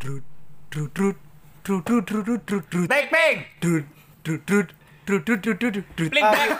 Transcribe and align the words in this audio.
Drut, 0.00 0.24
drut, 0.72 0.94
drut, 0.96 1.16
drut, 1.60 1.84
drut, 1.84 2.04
drut, 2.08 2.24
drut, 2.24 2.46
drut, 2.48 2.64
drut, 2.72 2.88
Backping. 2.88 3.44
drut, 3.60 3.84
drut, 4.24 4.40
drut, 4.48 4.68
drut, 5.04 5.22
drut, 5.28 5.40
drut, 5.44 5.58
drut, 5.60 5.84
drut. 5.92 6.08
Blink 6.08 6.24
back. 6.24 6.50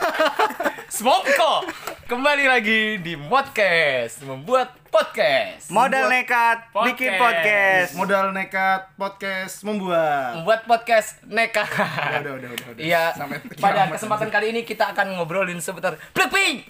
Smoko. 0.93 1.65
Kembali 2.05 2.45
lagi 2.45 3.01
di 3.01 3.17
podcast 3.17 4.21
membuat 4.29 4.77
podcast. 4.93 5.73
Modal 5.73 6.13
nekat 6.13 6.69
bikin 6.85 7.17
podcast. 7.17 7.97
Modal 7.97 8.29
nekat 8.29 8.93
podcast 8.93 9.65
membuat. 9.65 10.37
Membuat 10.37 10.61
podcast 10.69 11.17
nekat. 11.25 11.65
Udah, 12.21 12.37
udah, 12.37 12.49
udah, 12.53 12.67
udah. 12.77 12.83
Iya. 12.85 13.17
Pada 13.57 13.89
kesempatan 13.89 14.29
kali 14.29 14.53
ini 14.53 14.61
kita 14.61 14.93
akan 14.93 15.17
ngobrolin 15.17 15.57
seputar 15.57 15.97
Blackpink. 16.13 16.69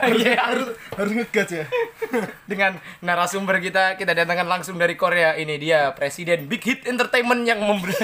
Iya. 0.00 0.32
harus 0.40 0.68
harus 0.96 1.12
ngegas 1.12 1.48
ya. 1.52 1.64
Dengan 2.48 2.80
narasumber 3.04 3.60
kita 3.60 3.94
kita 4.00 4.16
datangkan 4.16 4.48
langsung 4.48 4.80
dari 4.80 4.96
Korea. 4.96 5.36
Ini 5.36 5.54
dia 5.60 5.92
Presiden 5.92 6.48
Big 6.48 6.64
Hit 6.64 6.88
Entertainment 6.88 7.44
yang 7.44 7.60
memberi 7.60 7.94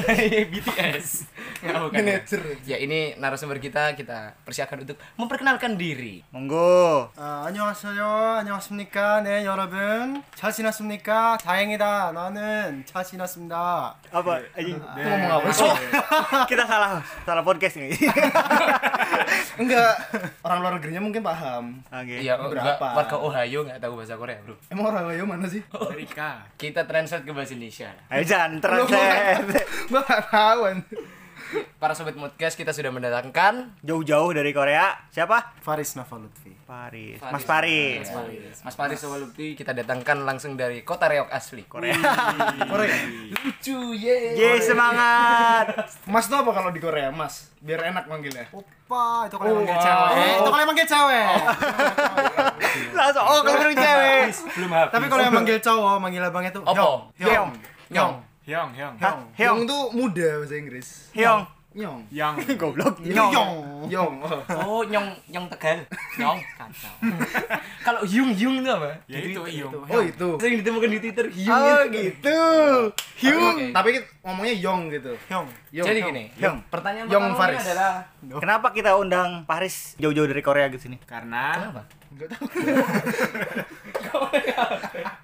BTS. 0.52 1.24
Nggak, 1.64 1.76
bukan. 1.80 1.96
Manager. 1.96 2.40
Ya 2.68 2.76
ini 2.76 3.16
narasumber 3.16 3.56
kita 3.58 3.96
kita 3.96 4.36
persiapkan 4.44 4.84
untuk 4.84 5.00
memperkenalkan 5.16 5.74
diri. 5.80 6.20
Monggo. 6.30 7.10
아, 7.16 7.48
안녕하세요. 7.48 8.44
안녕하십니까? 8.44 9.22
네, 9.24 9.44
여러분. 9.44 10.22
잘 10.36 10.52
지냈습니까? 10.52 11.38
다행이다. 11.40 12.12
나는 12.12 12.84
잘 12.84 13.02
지냈습니다. 13.02 13.56
Apa? 14.12 14.32
Anjing. 14.54 14.78
Ngomong 14.78 15.32
apa 15.40 15.48
sih? 15.50 15.70
Kita 16.50 16.68
salah 16.68 17.00
salah 17.24 17.42
podcast 17.42 17.80
nih. 17.80 17.96
Enggak. 19.56 19.94
Orang 20.44 20.58
luar 20.60 20.72
negerinya 20.76 21.02
mungkin 21.02 21.24
paham. 21.24 21.59
Oke. 21.87 22.15
Iya, 22.21 22.33
Berapa? 22.37 22.53
enggak, 22.53 22.77
warga 22.81 23.17
Ohio 23.17 23.59
nggak 23.65 23.79
tahu 23.79 23.93
bahasa 23.97 24.13
Korea, 24.17 24.37
Bro. 24.41 24.55
Emang 24.69 24.85
orang 24.89 25.03
Ohio 25.09 25.23
mana 25.25 25.45
sih? 25.47 25.61
Amerika. 25.89 26.43
Kita 26.57 26.83
translate 26.85 27.23
ke 27.23 27.31
bahasa 27.31 27.53
Indonesia. 27.55 27.89
Ayo 28.09 28.23
jangan 28.25 28.51
translate. 28.59 29.63
Gua 29.89 30.01
nggak 30.01 30.23
tahu 30.29 30.61
para 31.81 31.97
sobat 31.97 32.15
podcast 32.15 32.55
kita 32.55 32.71
sudah 32.71 32.93
mendatangkan 32.93 33.75
jauh-jauh 33.81 34.31
dari 34.31 34.53
Korea. 34.53 34.93
Siapa? 35.09 35.57
Faris 35.59 35.97
Nova 35.97 36.07
Faris. 36.13 36.57
Faris. 36.63 37.17
Mas 37.19 37.43
Faris. 37.43 38.05
Mas 38.05 38.11
Faris. 38.13 38.55
Mas 38.63 38.75
Faris 38.77 39.01
kita 39.57 39.75
datangkan 39.75 40.23
langsung 40.23 40.55
dari 40.55 40.85
kota 40.85 41.09
Reok 41.09 41.27
asli. 41.33 41.67
Korea. 41.67 41.97
Korea. 42.71 42.95
Lucu 43.33 43.97
ye. 43.97 44.37
Ye 44.37 44.61
semangat. 44.61 45.89
Mas 46.07 46.29
tuh 46.31 46.39
apa 46.39 46.51
kalau 46.55 46.71
di 46.71 46.79
Korea 46.79 47.11
Mas? 47.11 47.51
Biar 47.59 47.91
enak 47.91 48.07
manggilnya. 48.07 48.47
Opa 48.53 49.27
itu 49.27 49.35
kalau 49.35 49.59
manggil 49.59 49.77
cewek. 49.81 50.11
Oh. 50.13 50.21
Eh, 50.21 50.33
itu 50.39 50.49
kalau 50.53 50.65
manggil 50.69 50.87
cewek. 50.87 51.25
Oh. 51.27 51.41
langsung 52.97 53.23
oh 53.25 53.39
kalau 53.43 53.57
manggil 53.59 53.77
cewek. 53.77 54.23
Belum 54.55 54.71
habis. 54.71 54.91
Tapi 54.93 55.05
kalau 55.11 55.21
yang 55.27 55.35
manggil 55.35 55.57
cowok 55.59 55.95
manggil 55.99 56.21
abangnya 56.23 56.51
tuh 56.55 56.63
Opo. 56.63 57.11
Yong 57.19 57.29
Yong 57.29 57.49
Yong 57.91 58.30
Hyung, 58.51 58.75
Hyung. 58.75 58.95
Hah? 58.99 59.15
Hyung 59.15 59.23
Hyung. 59.39 59.59
tuh 59.63 59.83
muda 59.95 60.43
bahasa 60.43 60.59
Inggris. 60.59 61.07
Hyung. 61.15 61.47
Nyong. 61.71 62.03
Yang. 62.11 62.35
Goblok. 62.59 62.99
Hyong. 62.99 63.87
Yong. 63.87 64.13
Oh. 64.27 64.43
Oh, 64.59 64.81
nyong 64.83 65.07
nyong 65.31 65.47
Tegal. 65.55 65.87
Nyong. 66.19 66.35
Kacau. 66.59 66.91
Kalau 67.87 68.03
Hyung 68.03 68.35
Hyung 68.35 68.59
itu 68.59 68.67
apa? 68.67 68.91
Ya 69.07 69.23
itu 69.23 69.39
Hyung. 69.39 69.71
Oh 69.87 70.03
itu. 70.03 70.35
Sering 70.35 70.59
ditemukan 70.59 70.89
di 70.91 70.99
Twitter 70.99 71.31
Hyung. 71.31 71.55
Oh 71.55 71.79
itu. 71.87 71.95
gitu. 71.95 72.43
Hyung. 73.23 73.71
Tapi 73.71 74.03
ngomongnya 74.19 74.55
Yong 74.67 74.81
gitu. 74.99 75.15
Hyong. 75.31 75.47
Yong. 75.71 75.87
Jadi 75.87 75.99
gini, 76.11 76.23
Hyung. 76.35 76.59
pertanyaan 76.67 77.07
Hyung 77.07 77.23
pertamanya 77.31 77.55
Faris. 77.55 77.63
adalah 77.71 78.03
Kenapa 78.19 78.67
kita 78.75 78.91
undang 78.99 79.47
Paris 79.47 79.95
jauh-jauh 79.95 80.27
dari 80.27 80.43
Korea 80.43 80.67
ke 80.67 80.75
sini? 80.75 80.99
Karena 81.07 81.55
kenapa? 81.55 81.87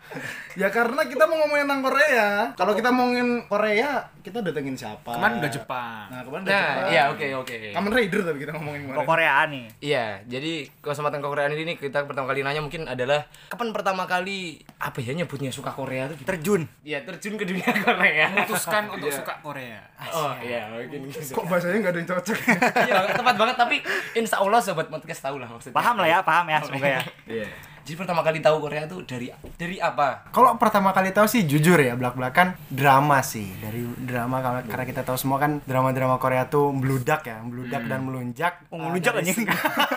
Ya 0.58 0.74
karena 0.74 1.06
kita 1.06 1.30
mau 1.30 1.38
ngomongin 1.38 1.70
tentang 1.70 1.86
Korea. 1.86 2.50
Kalau 2.58 2.74
kita 2.74 2.90
ngomongin 2.90 3.46
Korea, 3.46 4.10
kita 4.20 4.42
datengin 4.42 4.74
siapa? 4.74 5.14
kemarin 5.14 5.38
udah 5.38 5.52
Jepang. 5.54 6.10
Nah, 6.10 6.22
kemarin 6.26 6.42
udah 6.42 6.50
Nah, 6.50 6.58
Jepang. 6.66 6.90
iya 6.90 7.04
oke 7.08 7.26
oke. 7.38 7.56
Kamen 7.72 7.92
Rider 7.94 8.22
tapi 8.24 8.38
kita 8.40 8.52
ngomongin 8.52 8.82
kemarin. 8.84 9.06
Koreaan 9.06 9.48
nih? 9.54 9.66
Iya, 9.80 10.06
jadi 10.26 10.54
kesempatan 10.82 11.22
kekoreaan 11.22 11.54
ini 11.54 11.78
kita 11.78 12.10
pertama 12.10 12.26
kali 12.26 12.42
nanya 12.42 12.60
mungkin 12.60 12.90
adalah 12.90 13.30
kapan 13.48 13.70
pertama 13.70 14.10
kali 14.10 14.58
apa 14.82 14.98
ya 14.98 15.14
nyebutnya 15.14 15.54
suka 15.54 15.70
Korea 15.70 16.10
tuh? 16.10 16.18
Terjun. 16.26 16.66
Iya, 16.82 17.06
terjun 17.06 17.38
ke 17.38 17.46
dunia 17.46 17.70
Korea. 17.86 18.26
Memutuskan 18.28 18.90
untuk 18.98 19.14
suka 19.14 19.38
Korea. 19.40 19.78
Oh, 20.10 20.34
iya, 20.42 20.74
mungkin 20.74 21.06
gitu. 21.06 21.38
Kok 21.38 21.46
bahasanya 21.46 21.78
nggak 21.80 21.94
ada 21.94 22.00
yang 22.02 22.10
cocok? 22.10 22.38
Iya, 22.88 23.14
tepat 23.14 23.36
banget 23.38 23.56
tapi 23.56 23.78
insya 24.14 24.42
Allah 24.42 24.58
sobat 24.58 24.90
podcast 24.90 25.22
tahu 25.22 25.38
lah 25.38 25.46
maksudnya. 25.46 25.78
Paham 25.78 26.02
lah 26.02 26.10
ya, 26.10 26.20
paham 26.20 26.50
ya 26.50 26.58
semoga 26.66 26.90
ya. 26.90 27.02
Iya. 27.30 27.50
Jadi 27.88 28.04
pertama 28.04 28.20
kali 28.20 28.44
tahu 28.44 28.60
Korea 28.60 28.84
tuh 28.84 29.08
dari 29.08 29.32
dari 29.56 29.80
apa? 29.80 30.28
Kalau 30.36 30.60
pertama 30.60 30.92
kali 30.92 31.16
tahu 31.16 31.24
sih 31.24 31.48
jujur 31.48 31.80
ya 31.80 31.96
belak-belakan 31.96 32.60
drama 32.68 33.24
sih 33.24 33.48
dari 33.64 33.80
drama 34.04 34.44
karena, 34.44 34.62
karena 34.68 34.86
kita 34.92 35.08
tahu 35.08 35.16
semua 35.16 35.40
kan 35.40 35.64
drama-drama 35.64 36.20
Korea 36.20 36.52
tuh 36.52 36.76
meludak 36.76 37.24
ya 37.24 37.40
meludak 37.40 37.88
dan 37.88 38.04
melunjak 38.04 38.60
Oh, 38.76 38.92
Eh, 38.92 39.00
dari 39.00 39.24
anjing. 39.24 39.48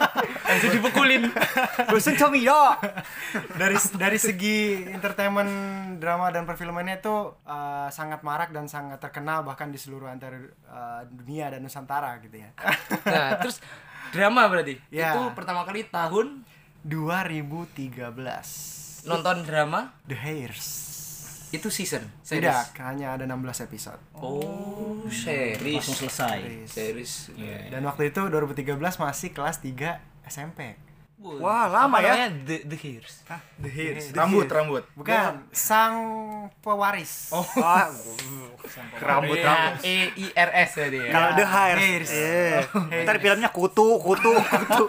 Langsung 0.47 0.71
dipukulin. 0.71 1.35
Bosen 1.91 2.15
comi 2.15 2.47
yo. 2.47 2.79
dari 3.59 3.75
dari 3.99 4.19
segi 4.23 4.87
entertainment 4.87 5.51
drama 5.99 6.31
dan 6.31 6.47
perfilmannya 6.47 7.03
itu 7.03 7.35
uh, 7.43 7.91
sangat 7.91 8.23
marak 8.23 8.55
dan 8.55 8.71
sangat 8.71 9.03
terkenal 9.03 9.43
bahkan 9.43 9.75
di 9.75 9.83
seluruh 9.83 10.07
antara 10.07 10.39
uh, 10.71 11.03
dunia 11.11 11.51
dan 11.51 11.67
nusantara 11.67 12.23
gitu 12.23 12.39
ya. 12.39 12.55
Nah, 13.03 13.43
terus 13.43 13.59
drama 14.15 14.47
berarti. 14.47 14.79
Ya. 14.95 15.19
Itu 15.19 15.35
pertama 15.35 15.67
kali 15.67 15.91
tahun 15.91 16.47
2013 16.85 19.09
nonton 19.09 19.45
drama 19.45 19.93
The 20.09 20.17
Hairs. 20.17 20.89
itu 21.51 21.67
season. 21.67 22.07
Tidak, 22.23 22.79
hanya 22.79 23.19
ada 23.19 23.27
16 23.27 23.67
episode. 23.67 23.99
Oh, 24.15 25.03
series. 25.11 25.83
Langsung 25.83 26.07
selesai. 26.07 26.63
Series. 26.71 27.35
Dan 27.75 27.83
waktu 27.83 28.15
itu 28.15 28.23
2013 28.23 28.79
masih 28.79 29.35
kelas 29.35 29.59
3 29.59 29.99
SMP. 30.31 30.79
Wah, 31.21 31.69
lama 31.69 32.01
Apa 32.01 32.01
ya. 32.01 32.13
namanya? 32.17 32.29
The 32.49 32.57
The 32.65 32.77
Hairs. 32.81 33.15
The 33.61 33.69
Hairs. 33.69 34.05
Rambut, 34.11 34.49
rambut. 34.49 34.85
Bukan, 34.97 35.45
sang 35.53 35.97
pewaris. 36.59 37.29
Oh, 37.29 37.45
Wah, 37.61 37.93
rambut 39.05 39.37
Ya, 39.37 39.45
rambut. 39.45 39.85
E 39.85 39.97
I 40.17 40.27
R 40.33 40.51
S 40.65 40.81
ya 40.81 40.89
dia. 40.89 41.13
Kalau 41.13 41.29
The 41.37 41.45
Hairs. 41.45 41.81
Hairs. 41.81 42.11
Iya. 42.11 43.05
Ntar 43.05 43.17
filmnya 43.21 43.53
kutu, 43.53 43.97
kutu, 44.07 44.33
kutu. 44.33 44.85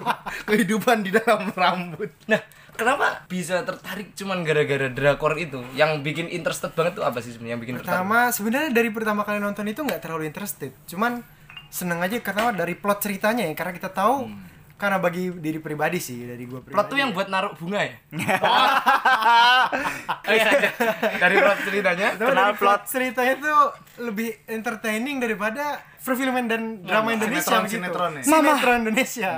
Kehidupan 0.48 1.04
di 1.04 1.12
dalam 1.12 1.52
rambut. 1.52 2.16
Nah, 2.32 2.40
kenapa 2.74 3.28
bisa 3.28 3.68
tertarik 3.68 4.16
cuman 4.16 4.48
gara-gara 4.48 4.88
drakor 4.88 5.36
itu? 5.36 5.60
Yang 5.76 6.00
bikin 6.00 6.32
interested 6.32 6.72
banget 6.72 6.96
tuh 6.96 7.04
apa 7.04 7.20
sih 7.20 7.36
sebenarnya 7.36 7.60
yang 7.60 7.62
bikin 7.62 7.76
tertarik? 7.76 7.92
pertama 7.92 8.32
sebenarnya 8.32 8.70
dari 8.72 8.88
pertama 8.88 9.22
kali 9.28 9.44
nonton 9.44 9.68
itu 9.68 9.84
nggak 9.84 10.00
terlalu 10.00 10.32
interested. 10.32 10.72
Cuman 10.88 11.28
seneng 11.68 12.00
aja 12.00 12.16
karena 12.24 12.56
dari 12.56 12.80
plot 12.80 13.04
ceritanya 13.04 13.44
ya, 13.44 13.52
karena 13.52 13.76
kita 13.76 13.92
tahu 13.92 14.32
karena 14.82 14.98
bagi 14.98 15.30
diri 15.30 15.62
pribadi 15.62 16.02
sih 16.02 16.26
dari 16.26 16.42
gue 16.42 16.58
pribadi. 16.58 16.74
Plot 16.74 16.88
tuh 16.90 16.98
yang 16.98 17.14
buat 17.14 17.30
naruh 17.30 17.54
bunga 17.54 17.86
ya? 17.86 17.94
Oh, 20.22 20.34
iya, 20.34 20.74
dari 21.18 21.36
plot 21.38 21.60
ceritanya. 21.64 22.08
Kenal 22.18 22.34
dari 22.50 22.58
plot 22.58 22.82
ceritanya 22.88 23.34
tuh 23.38 23.60
lebih 24.02 24.30
entertaining 24.48 25.18
daripada 25.20 25.80
perfilman 26.02 26.50
dan 26.50 26.62
drama 26.82 27.14
Indonesia 27.14 27.62
sinetron- 27.62 27.66
gitu. 27.68 27.78
sinetron 27.78 28.12
ya? 28.18 28.24
Sinetron 28.26 28.78
Indonesia. 28.82 29.32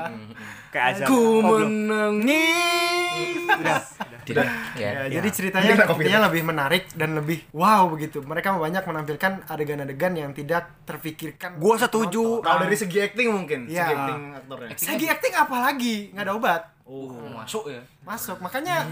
Kayak 0.74 0.88
aja. 0.92 1.04
Ku 1.06 1.14
Oh, 1.14 1.40
menangis. 1.54 2.42
Tidak. 4.24 4.46
Ya, 4.74 5.04
Ya. 5.04 5.08
jadi 5.14 5.28
ceritanya 5.30 5.70
Minta 5.70 5.86
kopi. 5.86 6.02
sepertinya 6.02 6.20
lebih 6.26 6.42
menarik 6.44 6.84
dan 6.92 7.14
lebih 7.14 7.38
wow 7.52 7.86
begitu. 7.86 8.18
Mereka 8.20 8.56
banyak 8.56 8.82
menampilkan 8.82 9.32
adegan-adegan 9.46 10.14
yang 10.16 10.32
tidak 10.32 10.64
terfikirkan. 10.82 11.56
Gua 11.56 11.76
setuju. 11.78 12.40
Kalau 12.40 12.58
dari 12.58 12.74
segi 12.74 12.98
acting 13.00 13.28
mungkin, 13.30 13.60
Iya. 13.68 13.84
segi 13.84 13.94
acting 13.94 14.22
aktornya. 14.34 14.70
Segi 14.74 15.06
acting 15.06 15.34
apa 15.36 15.56
lagi? 15.62 15.96
Nggak 16.10 16.24
ada 16.24 16.34
obat. 16.34 16.62
Oh, 16.84 17.08
masuk 17.32 17.72
ya. 17.72 17.80
Masuk. 18.04 18.44
Makanya 18.44 18.84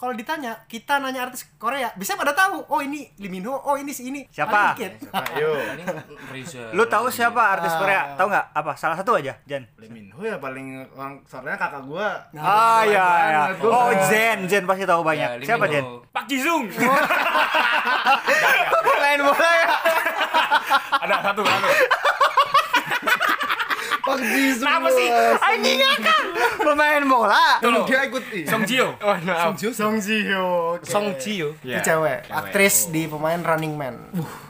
kalau 0.00 0.16
ditanya, 0.16 0.56
kita 0.64 0.96
nanya 1.04 1.28
artis 1.28 1.44
Korea, 1.60 1.92
bisa 1.92 2.16
pada 2.16 2.32
tahu. 2.32 2.64
Oh 2.72 2.80
ini 2.80 3.12
Lee 3.20 3.28
Min 3.28 3.44
Ho, 3.44 3.60
oh 3.60 3.76
ini 3.76 3.92
si 3.92 4.08
ini. 4.08 4.24
Siapa? 4.32 4.72
Lu 6.76 6.88
tahu 6.88 7.12
siapa 7.12 7.60
artis 7.60 7.76
Korea? 7.76 8.16
Tahu 8.16 8.32
nggak? 8.32 8.46
Apa? 8.56 8.72
Salah 8.80 8.96
satu 8.96 9.20
aja, 9.20 9.36
Jan. 9.44 9.68
Lee 9.76 9.92
Min 9.92 10.08
Ho 10.16 10.24
ya 10.24 10.40
paling 10.40 10.80
orang 10.96 11.20
soalnya 11.28 11.60
kakak 11.60 11.84
gua. 11.84 12.16
Ah 12.40 12.80
ya 12.88 13.04
ya. 13.04 13.40
banget, 13.52 13.60
gua 13.60 13.68
Oh 13.68 13.90
Zen, 14.08 14.38
Zen 14.48 14.64
pasti 14.64 14.88
tahu 14.88 15.04
Ya, 15.04 15.08
banyak. 15.12 15.28
Lee 15.36 15.46
Siapa? 15.46 15.64
Ho. 15.68 16.00
Pak 16.08 16.24
Jisung. 16.24 16.64
Main 19.04 19.20
bola 19.28 19.50
ya. 19.60 19.68
Ada 21.04 21.14
satu 21.20 21.44
satu. 21.44 21.68
Pak 24.06 24.18
Jisoo. 24.22 24.62
Kenapa 24.62 24.88
sih? 24.94 25.08
Anjing 25.42 25.78
kan 25.82 26.24
pemain 26.62 27.02
bola. 27.02 27.58
Kalau 27.58 27.82
dia 27.90 28.06
ikut 28.06 28.24
ih. 28.30 28.46
Song 28.46 28.62
Jio. 28.62 28.94
Oh, 29.02 29.16
maaf. 29.26 29.50
Song 29.50 29.54
Jio. 29.58 29.70
Song 29.74 29.94
Ji 29.98 30.16
Hyo. 30.22 30.44
oke. 30.78 30.86
Song 30.86 31.06
Ji 31.18 31.32
yo. 31.42 31.48
Itu 31.66 31.80
cewek, 31.82 32.30
aktris 32.30 32.88
di 32.94 33.10
pemain 33.10 33.42
Running 33.42 33.74
Man. 33.74 33.94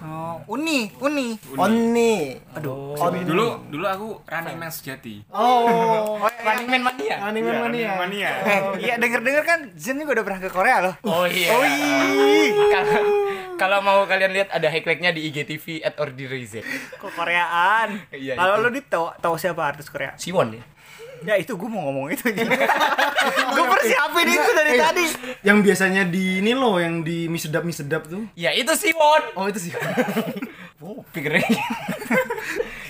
Oh, 0.04 0.44
Uni, 0.52 0.92
Uni. 1.00 1.40
Oni. 1.56 2.36
Aduh. 2.52 2.92
Oni. 3.00 3.24
Dulu 3.24 3.72
dulu 3.72 3.84
aku 3.88 4.08
running 4.28 4.58
man 4.60 4.68
sejati. 4.68 5.24
Oh. 5.32 6.20
Running 6.20 6.68
Man 6.68 6.82
Mania. 6.84 7.16
Running 7.24 7.44
Man 7.48 7.56
mania. 7.64 7.90
Mania. 7.96 8.30
Eh, 8.44 8.60
iya 8.84 8.94
denger-denger 9.00 9.44
kan 9.48 9.58
Zen 9.74 9.96
juga 9.96 10.20
udah 10.20 10.24
pernah 10.28 10.40
ke 10.44 10.48
Korea 10.52 10.76
loh. 10.84 10.94
Oh 11.08 11.24
iya. 11.24 11.48
Oh 11.56 11.64
iya. 11.64 12.52
Kalau 13.56 13.80
mau 13.80 14.04
kalian 14.04 14.32
lihat 14.32 14.48
ada 14.50 14.68
highlightnya 14.68 15.10
di 15.10 15.26
IGTV 15.26 15.80
at 15.80 15.96
Ordinary 15.96 16.44
Z. 16.44 16.60
Kok 16.96 17.08
Koreaan? 17.10 18.04
Iya, 18.08 18.36
Kalau 18.36 18.60
lu 18.60 18.68
dit 18.68 18.84
tahu 18.84 19.08
tahu 19.16 19.34
siapa 19.34 19.64
artis 19.64 19.88
Korea? 19.88 20.12
Siwon 20.14 20.52
ya. 20.52 20.62
Ya 21.24 21.34
itu 21.34 21.56
gue 21.56 21.64
mau 21.64 21.88
ngomong 21.88 22.12
itu. 22.12 22.28
gue 23.56 23.64
persiapin 23.66 24.28
itu 24.28 24.50
dari 24.52 24.70
Eh, 24.70 24.78
tadi. 24.78 25.04
Yang 25.40 25.58
biasanya 25.64 26.02
di 26.04 26.44
ini 26.44 26.52
loh, 26.52 26.76
yang 26.76 27.00
di 27.00 27.24
mie 27.24 27.40
sedap 27.40 27.64
mie 27.64 27.72
sedap 27.72 28.04
tuh. 28.04 28.28
Ya 28.36 28.52
itu 28.52 28.68
Siwon. 28.76 29.22
Oh 29.32 29.48
itu 29.48 29.56
sih. 29.58 29.72
Oh, 30.76 31.00
pikirnya. 31.08 31.40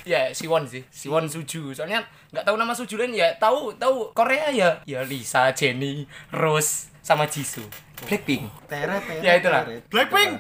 ya 0.03 0.35
Siwon 0.35 0.67
sih, 0.67 0.83
Siwon 0.91 1.31
Suju. 1.31 1.71
Soalnya 1.71 2.03
nggak 2.35 2.43
tahu 2.43 2.59
nama 2.59 2.75
Suju 2.75 2.99
lain 2.99 3.15
ya 3.15 3.31
tahu 3.39 3.79
tahu 3.79 4.11
Korea 4.11 4.51
ya. 4.51 4.71
Ya 4.83 5.07
Lisa, 5.07 5.47
Jennie, 5.55 6.11
Rose, 6.35 6.91
sama 6.99 7.31
Jisoo. 7.31 7.63
Blackpink. 7.99 8.45
Teret, 8.67 9.01
teret. 9.01 9.23
Ya, 9.25 9.33
itulah. 9.37 9.63
teret. 9.65 9.83
Blackpink. 9.89 10.33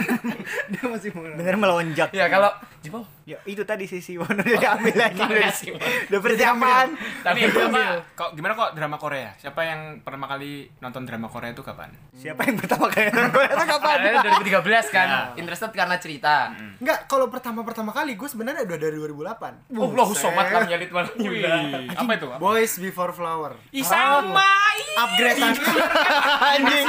Dia 0.72 0.84
masih 0.84 1.10
mau. 1.12 1.24
Bener 1.24 1.56
melonjak. 1.56 2.12
Ya 2.12 2.28
kalau 2.28 2.52
Jepang 2.80 3.06
Ya, 3.22 3.38
itu 3.46 3.62
tadi 3.62 3.86
si 3.86 4.02
Siwon 4.02 4.26
udah 4.26 4.42
diambil 4.42 4.98
lagi 4.98 5.14
Iya, 5.14 5.30
udah, 5.30 5.52
Siwon. 5.54 5.78
udah 6.10 6.20
persiapan. 6.20 6.86
tapi 7.22 7.46
apa? 7.46 8.02
kok 8.12 8.34
gimana 8.34 8.52
kok 8.52 8.70
drama 8.74 8.98
Korea? 8.98 9.30
Siapa 9.38 9.62
yang 9.62 10.02
pertama 10.02 10.26
kali 10.26 10.66
nonton 10.82 11.06
drama 11.06 11.30
Korea 11.30 11.54
itu 11.54 11.62
kapan? 11.62 11.94
Siapa 12.10 12.42
yang 12.42 12.58
pertama 12.58 12.90
kali 12.90 13.14
nonton 13.14 13.30
Korea 13.30 13.50
itu 13.54 13.66
kapan? 13.70 13.96
Karena 14.02 14.20
2013 14.42 14.90
kan, 14.90 15.06
Ya. 15.06 15.20
interested 15.38 15.70
karena 15.70 15.96
cerita. 15.96 16.50
Enggak, 16.82 17.06
kalau 17.06 17.30
pertama-pertama 17.30 17.94
kali 17.94 18.18
gue 18.18 18.26
sebenarnya 18.26 18.66
udah 18.66 18.74
dari 18.76 18.96
2008. 18.98 19.70
Oh, 19.70 19.86
Allah 19.86 20.08
somat 20.12 20.46
lam 20.50 20.66
yalit 20.66 20.90
wal 20.90 21.06
Wih, 21.14 21.46
apa 21.94 22.10
itu? 22.12 22.26
Boys 22.42 22.74
Before 22.76 23.14
Flower. 23.14 23.54
Ih 23.70 23.86
sama. 23.86 24.50
Upgrade 24.98 25.38
Anjing. 26.50 26.81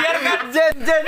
Jen 0.50 0.74
Jen 0.80 1.04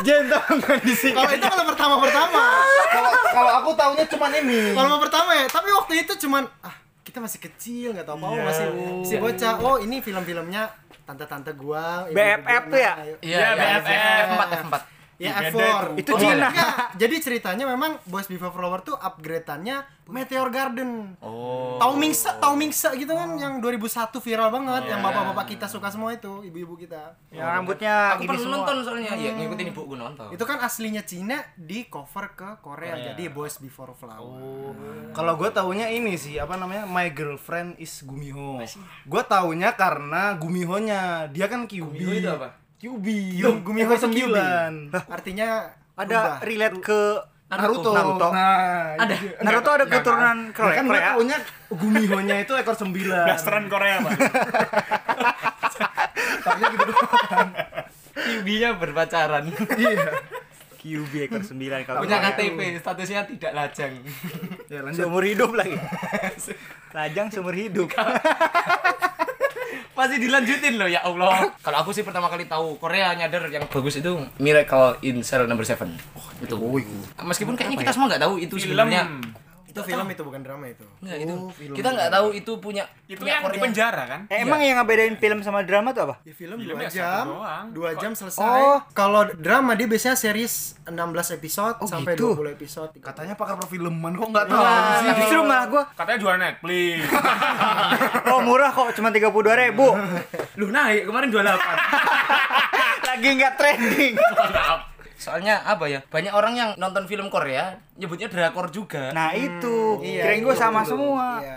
Jen 0.00 0.22
tangan 0.26 0.78
di 0.80 0.94
sini. 0.94 1.12
Kalau 1.12 1.30
itu 1.30 1.46
kalau 1.46 1.64
pertama-pertama. 1.66 2.42
Kalau 2.86 3.10
kalau 3.30 3.50
aku 3.56 3.70
tahunya 3.74 4.04
cuman 4.08 4.30
ini. 4.36 4.60
Kalau 4.72 4.98
pertama 4.98 5.30
ya, 5.32 5.46
tapi 5.46 5.68
waktu 5.70 5.92
itu 6.00 6.12
cuman 6.18 6.42
ah 6.60 6.74
kita 7.00 7.18
masih 7.18 7.38
kecil 7.40 7.88
nggak 7.92 8.06
tahu 8.06 8.16
apa 8.16 8.26
Iya. 8.30 8.42
masih 8.44 8.66
si 9.02 9.14
bocah. 9.16 9.54
Oh 9.58 9.76
ini 9.76 9.98
film-filmnya 9.98 10.62
tante-tante 11.02 11.50
gua. 11.52 12.06
BFF 12.08 12.62
tuh 12.66 12.78
ya? 12.78 12.92
Iya, 13.18 13.36
Ya, 13.36 13.48
ya, 13.50 13.78
BFF. 13.80 14.26
F4 14.30 14.42
F4. 14.62 14.74
Ya 15.20 15.36
Beda 15.36 15.52
F4 15.52 16.00
itu. 16.00 16.10
Cina. 16.16 16.48
Enggak, 16.48 16.96
jadi 16.96 17.14
ceritanya 17.20 17.64
memang 17.68 18.00
Boys 18.08 18.24
Before 18.24 18.56
Flower 18.56 18.80
tuh 18.80 18.96
upgrade-annya 18.96 19.84
Meteor 20.08 20.48
Garden. 20.48 21.14
Oh. 21.20 21.76
Tau 21.76 21.92
Mingsa, 21.94 22.40
Tau 22.40 22.56
Mingsa 22.56 22.96
gitu 22.96 23.12
kan 23.12 23.36
yang 23.36 23.60
2001 23.60 24.16
viral 24.18 24.48
banget 24.48 24.90
yang 24.90 25.04
bapak-bapak 25.04 25.54
kita 25.54 25.68
suka 25.68 25.92
semua 25.92 26.16
itu, 26.16 26.40
ibu-ibu 26.42 26.74
kita. 26.80 27.14
Yang 27.30 27.46
rambutnya 27.46 28.16
Aku 28.16 28.26
pernah 28.26 28.42
semua. 28.42 28.56
nonton 28.64 28.74
soalnya, 28.82 29.12
ya 29.14 29.30
ngikutin 29.36 29.66
ibuku 29.70 29.94
nonton. 29.94 30.32
Itu 30.32 30.42
kan 30.48 30.58
aslinya 30.64 31.04
Cina 31.04 31.38
di 31.54 31.86
cover 31.86 32.32
ke 32.34 32.58
Korea, 32.64 33.12
jadi 33.12 33.28
Boys 33.30 33.60
Before 33.60 33.92
Flower. 33.92 34.40
Oh. 34.40 34.72
Kalau 35.12 35.36
gue 35.36 35.52
taunya 35.52 35.92
ini 35.92 36.16
sih 36.16 36.40
apa 36.40 36.56
namanya 36.56 36.88
My 36.88 37.12
Girlfriend 37.12 37.76
is 37.76 38.02
Gumiho. 38.02 38.58
Gue 39.04 39.22
taunya 39.28 39.76
karena 39.76 40.34
Gumiho-nya 40.40 41.30
dia 41.30 41.46
kan 41.46 41.68
Kyubi. 41.68 42.02
Gumiho 42.02 42.12
itu 42.18 42.30
apa? 42.32 42.59
Kyubi. 42.80 43.36
Gum- 43.38 43.60
Gumiho 43.60 43.92
sembilan. 43.92 44.72
Ada 44.88 45.76
Ada 45.94 46.16
berubah. 46.16 46.36
relate 46.40 46.78
ke 46.80 47.00
Naruto. 47.50 47.90
Naruto. 47.92 48.28
Nah, 48.30 48.94
Ada. 48.96 49.12
itu. 49.12 49.26
Naruto 49.42 49.70
ada 49.70 49.84
keturunan 49.84 50.38
Korea. 50.48 50.72
kan 50.72 50.84
Korea. 50.86 51.08
taunya 51.12 51.38
Gumiho-nya 51.68 52.36
itu 52.40 52.52
ekor 52.54 52.72
sembilan. 52.72 53.26
Blasteran 53.26 53.64
Korea, 53.66 53.96
Pak. 54.00 54.12
Taunya 56.40 56.66
gitu 56.70 56.84
doang. 56.88 57.48
Kyubi-nya 58.10 58.68
berpacaran. 58.74 59.44
Iya. 59.76 60.08
QB 60.80 61.12
ekor 61.28 61.44
9 61.44 61.60
kalau 61.84 62.00
Punya 62.00 62.16
KTP, 62.22 62.80
statusnya 62.80 63.28
tidak 63.28 63.52
lajang. 63.52 64.00
Ya 64.66 64.80
lanjut. 64.80 64.96
seumur 64.96 65.20
hidup 65.20 65.52
lagi. 65.52 65.76
Lajang 66.96 67.28
seumur 67.28 67.52
hidup. 67.52 67.92
Masih 70.00 70.16
dilanjutin 70.16 70.80
loh 70.80 70.88
ya 70.88 71.04
Allah. 71.04 71.44
Kalau 71.66 71.84
aku 71.84 71.92
sih 71.92 72.00
pertama 72.00 72.32
kali 72.32 72.48
tahu 72.48 72.80
Korea 72.80 73.12
nyadar 73.12 73.44
yang 73.52 73.68
bagus 73.68 74.00
itu 74.00 74.16
Miracle 74.40 74.96
in 75.04 75.20
Cell 75.20 75.44
Number 75.44 75.60
7. 75.60 75.76
Oh, 76.16 76.24
itu. 76.40 76.56
Meskipun 77.20 77.52
kayaknya 77.52 77.76
kita 77.84 77.92
semua 77.92 78.08
nggak 78.08 78.24
tahu 78.24 78.40
itu 78.40 78.56
sebenarnya. 78.56 79.04
Itu 79.70 79.80
film 79.80 80.02
itu 80.04 80.20
bukan 80.20 80.40
drama 80.40 80.66
itu. 80.66 80.82
Enggak, 80.98 81.16
itu. 81.20 81.30
Oh, 81.32 81.48
film. 81.48 81.74
Kita 81.74 81.88
nggak 81.88 82.10
tahu 82.10 82.26
itu 82.32 82.52
punya 82.58 82.84
Itu 83.06 83.18
punya 83.18 83.32
yang 83.32 83.42
di 83.42 83.46
Korea. 83.48 83.62
penjara 83.62 84.02
kan? 84.04 84.20
Eh, 84.26 84.42
emang 84.42 84.58
yang 84.58 84.76
ngebedain 84.76 85.14
film 85.14 85.38
sama 85.40 85.62
drama 85.62 85.88
tuh 85.90 86.02
apa? 86.04 86.14
Ya 86.22 86.34
film 86.34 86.58
2 86.58 86.66
satu 86.66 86.90
jam. 86.90 87.24
2 87.70 87.94
jam 87.96 88.12
selesai. 88.12 88.42
Oh. 88.42 88.82
Kalau 88.90 89.30
drama 89.30 89.72
dia 89.72 89.86
biasanya 89.86 90.14
series 90.14 90.74
16 90.82 90.98
episode 91.32 91.76
Oh, 91.78 91.86
sampai 91.86 92.12
gitu. 92.12 92.34
20 92.34 92.50
episode. 92.52 92.90
Katanya 92.98 93.32
pakar 93.32 93.56
perfilman 93.56 94.12
kok 94.12 94.28
nggak 94.28 94.46
tahu 94.46 94.58
Nah, 94.58 94.98
sih. 94.98 95.10
Justru 95.16 95.38
malah 95.40 95.66
gua 95.66 95.82
Katanya 95.94 96.18
jual 96.18 96.36
Netflix. 96.36 96.98
oh 98.30 98.40
murah 98.42 98.70
kok 98.70 98.90
cuma 98.92 99.08
32 99.08 99.30
ribu 99.62 99.86
Lu 100.56 100.68
naik 100.68 101.06
kemarin 101.06 101.30
28. 101.30 101.46
lagi 103.10 103.28
nggak 103.32 103.54
trending 103.54 104.14
Soalnya 105.20 105.60
apa 105.68 105.84
ya? 105.84 106.00
Banyak 106.08 106.32
orang 106.32 106.56
yang 106.56 106.70
nonton 106.80 107.04
film 107.04 107.28
Korea 107.28 107.76
nyebutnya 108.00 108.32
drakor 108.32 108.72
juga. 108.72 109.12
nah 109.12 109.36
itu 109.36 110.00
Iya, 110.00 110.24
kirain 110.24 110.40
gue 110.40 110.56
sama 110.56 110.80
dulu. 110.80 110.90
semua 111.12 111.44
Iya. 111.44 111.56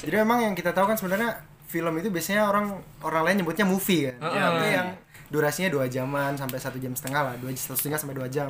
Jadi 0.00 0.14
memang 0.16 0.38
yang 0.40 0.54
kita 0.56 0.72
tahu 0.72 0.88
kan 0.88 0.96
sebenarnya 0.96 1.36
film 1.68 1.92
itu 2.00 2.08
biasanya 2.08 2.48
orang 2.48 2.72
orang 3.04 3.22
lain 3.28 3.44
nyebutnya 3.44 3.68
movie 3.68 4.08
kan. 4.08 4.16
Heeh. 4.32 4.48
Itu 4.48 4.66
yang 4.72 4.88
durasinya 5.26 5.68
dua 5.68 5.90
jaman 5.90 6.38
sampai 6.38 6.56
satu 6.56 6.78
jam 6.78 6.94
setengah 6.94 7.20
lah, 7.20 7.34
dua 7.36 7.50
satu 7.52 7.76
setengah 7.76 7.98
sampai 8.00 8.16
dua 8.16 8.28
jam. 8.30 8.46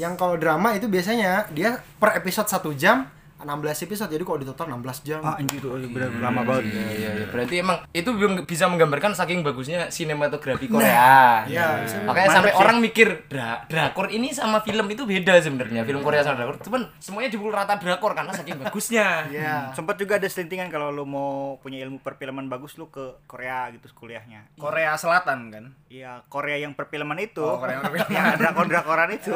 Yang 0.00 0.12
kalau 0.16 0.38
drama 0.40 0.72
itu 0.72 0.86
biasanya 0.86 1.50
dia 1.52 1.82
per 2.00 2.16
episode 2.16 2.48
satu 2.48 2.72
jam 2.72 3.10
16 3.42 3.50
episode 3.84 4.08
jadi 4.08 4.22
kalau 4.22 4.38
di 4.38 4.46
total 4.46 4.66
16 4.72 5.02
jam. 5.02 5.20
ah 5.20 5.34
anjir 5.34 5.58
tuh 5.58 5.74
bener 5.76 6.08
lama 6.16 6.42
banget 6.42 6.64
Iya, 6.68 6.84
iya, 6.92 7.10
iya. 7.12 7.26
Berarti 7.26 7.54
emang 7.56 7.78
itu 7.90 8.08
belum 8.08 8.32
bisa 8.42 8.64
menggambarkan 8.64 9.12
saking 9.12 9.40
bagusnya 9.40 9.88
sinematografi 9.88 10.66
Korea. 10.66 11.42
Iya, 11.44 11.66
bisa. 11.80 11.96
Makanya 12.02 12.22
Mantep 12.24 12.36
sampai 12.38 12.52
sih. 12.52 12.58
orang 12.58 12.76
mikir 12.78 13.08
dra 13.26 13.64
drakor 13.64 14.06
ini 14.08 14.30
sama 14.30 14.60
film 14.60 14.86
itu 14.86 15.02
beda 15.02 15.36
sebenarnya. 15.36 15.82
Film 15.82 16.00
Korea 16.00 16.20
sama 16.20 16.36
drakor. 16.36 16.56
Cuman 16.60 16.82
semuanya 16.96 17.28
dipukul 17.28 17.50
rata 17.50 17.74
drakor 17.76 18.12
karena 18.12 18.32
saking 18.32 18.56
bagusnya. 18.58 19.06
Iya. 19.32 19.72
sempat 19.72 19.96
juga 19.96 20.14
ada 20.14 20.24
selintingan 20.24 20.68
kalau 20.68 20.88
lu 20.88 21.02
mau 21.02 21.32
punya 21.58 21.80
ilmu 21.80 21.98
perfilman 21.98 22.46
bagus 22.46 22.74
lu 22.74 22.86
ke 22.86 23.16
Korea 23.24 23.66
gitu 23.70 23.88
kuliahnya 23.92 24.46
Korea 24.54 24.94
Selatan 24.94 25.48
kan. 25.48 25.64
Iya 25.86 26.22
Korea 26.26 26.56
yang 26.56 26.72
perfilman 26.72 27.18
itu 27.18 27.40
Oh, 27.40 27.56
Korea 27.56 27.76
yang 27.76 27.84
perfilman. 27.84 28.12
yang 28.14 28.36
drakor 28.36 28.66
drakoran 28.66 29.10
itu 29.10 29.32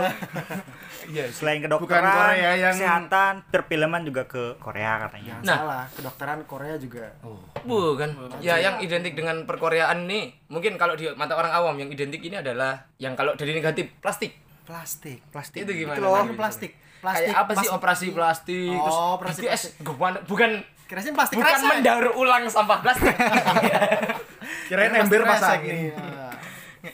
Iya. 1.13 1.31
selain 1.31 1.61
kedokteran 1.61 2.03
Bukan 2.03 2.13
Korea 2.13 2.53
yang- 2.57 2.73
kesehatan 2.73 3.33
perfilman 3.49 3.96
juga 4.03 4.27
ke 4.27 4.59
Korea 4.59 4.99
katanya 5.01 5.39
Jangan 5.39 5.43
Nah. 5.43 5.57
salah, 5.57 5.85
kedokteran 5.89 6.41
Korea 6.45 6.75
juga. 6.77 7.07
Bukan. 7.63 8.11
Ya 8.39 8.59
yang 8.59 8.77
identik 8.79 9.15
dengan 9.15 9.45
perkoreaan 9.45 10.05
nih, 10.05 10.35
mungkin 10.47 10.75
kalau 10.75 10.93
di 10.93 11.09
mata 11.13 11.33
orang 11.33 11.55
awam 11.55 11.75
yang 11.77 11.89
identik 11.89 12.21
ini 12.21 12.37
adalah 12.37 12.77
yang 12.97 13.15
kalau 13.15 13.33
dari 13.33 13.55
negatif 13.55 13.89
plastik. 13.99 14.35
Plastik. 14.63 15.23
plastik 15.31 15.63
Itu 15.63 15.73
gimana? 15.73 15.95
Itu 15.95 16.03
loh. 16.03 16.27
Plastik. 16.35 16.75
Plastik. 16.99 17.31
Kayak 17.31 17.39
apa 17.39 17.53
sih 17.55 17.69
operasi 17.71 18.07
plastik? 18.11 18.75
terus 18.75 18.93
Oh, 18.93 19.15
operasi 19.15 19.39
BTS, 19.39 19.47
plastik. 19.47 19.73
bukan 19.87 20.13
bukan 20.27 20.51
Kirain 20.87 21.15
plastik 21.15 21.37
bukan 21.37 21.51
rasa. 21.53 21.67
mendaur 21.67 22.07
ulang 22.15 22.45
sampah 22.47 22.79
plastik. 22.81 23.15
Kirain 24.69 24.93
ember 24.93 25.23
masak 25.23 25.63
ini. 25.63 25.91
Ah. 25.93 26.35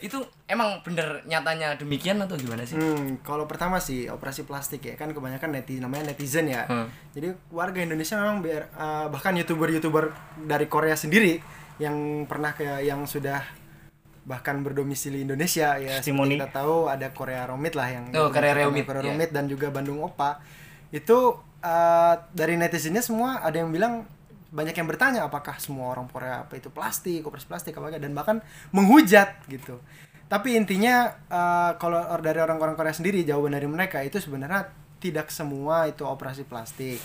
itu 0.00 0.16
emang 0.52 0.84
bener 0.84 1.24
nyatanya 1.24 1.80
demikian 1.80 2.20
atau 2.20 2.36
gimana 2.36 2.68
sih? 2.68 2.76
Hmm, 2.76 3.24
kalau 3.24 3.48
pertama 3.48 3.80
sih 3.80 4.12
operasi 4.12 4.44
plastik 4.44 4.84
ya 4.84 4.94
kan 4.94 5.08
kebanyakan 5.10 5.56
netizen 5.56 5.82
namanya 5.82 6.12
netizen 6.12 6.44
ya. 6.46 6.68
Hmm. 6.68 6.92
Jadi 7.16 7.32
warga 7.48 7.80
Indonesia 7.80 8.20
memang 8.20 8.44
biar 8.44 8.68
eh, 8.68 9.06
bahkan 9.08 9.32
youtuber-youtuber 9.32 10.12
dari 10.44 10.68
Korea 10.68 10.92
sendiri 10.92 11.40
yang 11.80 12.28
pernah 12.28 12.52
kayak 12.52 12.84
yang 12.84 13.08
sudah 13.08 13.40
bahkan 14.22 14.62
berdomisili 14.62 15.26
Indonesia 15.26 15.74
ya 15.82 15.98
seperti 15.98 16.14
Simoni. 16.14 16.38
kita 16.38 16.54
tahu 16.54 16.86
ada 16.86 17.10
Korea 17.10 17.42
Romit 17.42 17.74
lah 17.74 17.90
yang 17.90 18.04
Oh, 18.14 18.30
Korea 18.30 18.54
Romit, 18.54 18.86
Korea 18.86 19.02
iya. 19.02 19.10
Romit 19.10 19.30
dan 19.34 19.50
juga 19.50 19.74
Bandung 19.74 19.98
Opa 19.98 20.38
itu 20.94 21.18
eh, 21.58 22.14
dari 22.30 22.54
netizennya 22.54 23.02
semua 23.02 23.42
ada 23.42 23.58
yang 23.58 23.74
bilang 23.74 24.06
banyak 24.52 24.76
yang 24.76 24.84
bertanya 24.84 25.24
apakah 25.24 25.56
semua 25.56 25.96
orang 25.96 26.06
Korea 26.12 26.44
apa 26.44 26.60
itu 26.60 26.68
plastik 26.68 27.24
operasi 27.24 27.48
plastik 27.48 27.72
apa 27.72 27.88
enggak 27.88 28.02
dan 28.04 28.12
bahkan 28.12 28.36
menghujat 28.70 29.40
gitu 29.48 29.80
tapi 30.32 30.56
intinya 30.56 31.12
eh, 31.28 31.70
kalau 31.76 32.00
dari 32.24 32.40
orang-orang 32.40 32.72
Korea 32.72 32.96
sendiri 32.96 33.20
jawaban 33.20 33.52
dari 33.52 33.68
mereka 33.68 34.00
itu 34.00 34.16
sebenarnya 34.16 34.72
tidak 34.96 35.28
semua 35.28 35.90
itu 35.90 36.06
operasi 36.06 36.48
plastik. 36.48 36.96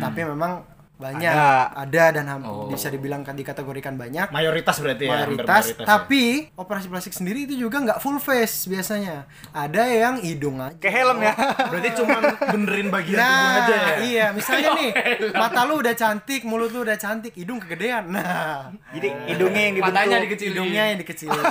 Tapi 0.00 0.20
memang 0.24 0.64
banyak 0.96 1.26
Ada. 1.26 1.74
ada, 1.76 2.04
dan 2.12 2.24
Oh. 2.40 2.66
bisa 2.66 2.86
dibilang 2.86 3.20
kan 3.20 3.34
dikategorikan 3.34 3.94
banyak 3.94 4.30
Mayoritas 4.30 4.78
berarti 4.78 5.04
ya. 5.04 5.10
hampir 5.16 5.42
mayoritas 5.42 5.64
mayoritas 5.64 5.64
ya. 5.76 5.86
tapi 5.86 6.22
operasi 6.54 6.86
plastik 6.86 7.12
sendiri 7.12 7.44
itu 7.44 7.58
juga 7.58 7.76
nggak 7.80 7.98
full 7.98 8.16
face 8.16 8.66
biasanya 8.66 9.26
ada 9.50 9.82
yang 9.84 10.18
hidung 10.18 10.56
aja 10.56 10.78
Kayak 10.78 10.94
helm 10.96 11.18
ya. 11.20 11.34
berarti 11.66 11.88
cuma 11.94 12.16
benerin 12.48 12.88
bagian 12.88 13.16
tubuh 13.16 13.26
Nah, 13.26 13.58
aja 13.60 13.74
ya. 13.74 13.94
iya, 14.00 14.26
misalnya 14.30 14.70
nih, 14.72 14.90
mata 15.32 15.60
lu 15.62 15.74
udah 15.76 15.94
cantik, 15.94 16.42
mulut 16.42 16.70
lu 16.70 16.80
udah 16.80 16.94
cantik, 16.94 17.32
hidung 17.32 17.58
kegedean. 17.58 18.04
Nah, 18.08 18.70
Jadi 18.90 19.08
hidungnya 19.26 19.62
yang 19.62 19.74
dibentuk. 19.74 19.94
Matanya 19.96 20.16
dikecilin. 20.20 20.52
hidungnya 20.52 20.82
yang 20.86 20.98
dikecilin. 20.98 21.44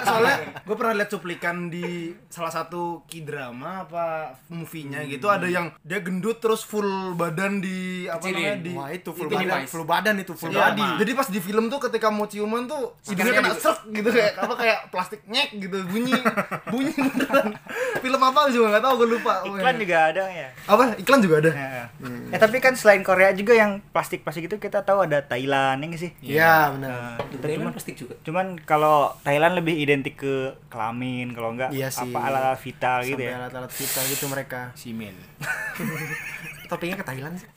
Soalnya 0.00 0.34
gue 0.58 0.74
pernah 0.74 0.94
lihat 0.94 1.10
cuplikan 1.10 1.56
di 1.66 1.86
salah 2.26 2.50
satu 2.50 3.04
k-drama 3.04 3.84
apa 3.84 4.04
movie-nya 4.48 5.04
gitu 5.04 5.26
ada 5.26 5.46
yang 5.46 5.74
dia 5.80 5.98
gendut 5.98 6.38
terus 6.38 6.62
full 6.62 6.88
badan 7.14 7.58
di 7.58 7.78
apa 8.06 8.20
Kecilin. 8.20 8.34
namanya 8.38 8.56
di 8.58 8.72
Wah, 8.78 8.88
itu 8.88 9.10
full 9.10 9.26
Itu 9.26 9.34
badan, 9.34 9.60
full 9.64 9.84
badan 9.84 10.14
itu 10.16 10.32
full 10.32 10.48
Iya, 10.48 10.70
body. 10.70 10.86
jadi 10.98 11.10
pas 11.12 11.28
di 11.28 11.40
film 11.40 11.64
tuh 11.66 11.78
ketika 11.80 12.08
mau 12.08 12.24
ciuman 12.24 12.64
tuh 12.64 12.94
hidungnya 13.04 13.34
kena 13.36 13.50
di- 13.50 13.58
serk 13.58 13.80
gitu 13.88 14.08
kayak 14.08 14.32
apa 14.36 14.54
kayak 14.54 14.78
plastik 14.88 15.20
nyek 15.24 15.58
gitu 15.58 15.76
bunyi 15.84 16.14
bunyi 16.72 16.94
beneran 16.94 17.52
film 17.98 18.20
apa 18.20 18.40
juga 18.48 18.66
nggak 18.70 18.84
tahu 18.84 18.94
gue 18.96 19.08
lupa 19.12 19.34
Iklan 19.44 19.76
juga 19.76 19.96
ada 20.06 20.24
ya. 20.24 20.48
apa 20.64 20.82
iklan 20.96 21.20
juga 21.20 21.36
ada 21.38 21.50
Ya. 21.50 21.84
Eh 22.28 22.38
tapi 22.38 22.58
kan 22.58 22.72
selain 22.72 23.00
Korea 23.00 23.32
juga 23.32 23.52
yang 23.52 23.82
plastik-plastik 23.88 24.46
itu 24.46 24.56
kita 24.56 24.80
tahu 24.80 25.02
ada 25.02 25.18
Thailand 25.20 25.78
ya 25.78 25.86
nggak 25.86 25.98
sih? 25.98 26.10
Iya, 26.20 26.54
benar. 26.70 26.90
Nah, 26.90 27.14
itu 27.24 27.36
Thailand 27.36 27.58
cuman 27.60 27.72
plastik 27.72 27.94
juga. 27.96 28.14
cuman 28.20 28.46
kalau 28.60 28.96
Thailand 29.20 29.54
lebih 29.54 29.74
identik 29.74 30.14
ke 30.16 30.34
kelamin 30.68 31.32
kalau 31.32 31.50
enggak 31.50 31.70
Iya 31.70 31.88
sih. 31.88 32.06
apa 32.06 32.18
alat 32.22 32.58
vital 32.58 32.98
gitu 33.02 33.16
Sampai 33.16 33.26
ya. 33.26 33.38
alat-alat 33.38 33.72
vital 33.72 34.04
gitu 34.06 34.24
mereka. 34.26 34.60
Simil. 34.74 35.16
Topiknya 36.68 36.96
ke 36.96 37.06
Thailand 37.06 37.34
sih. 37.34 37.48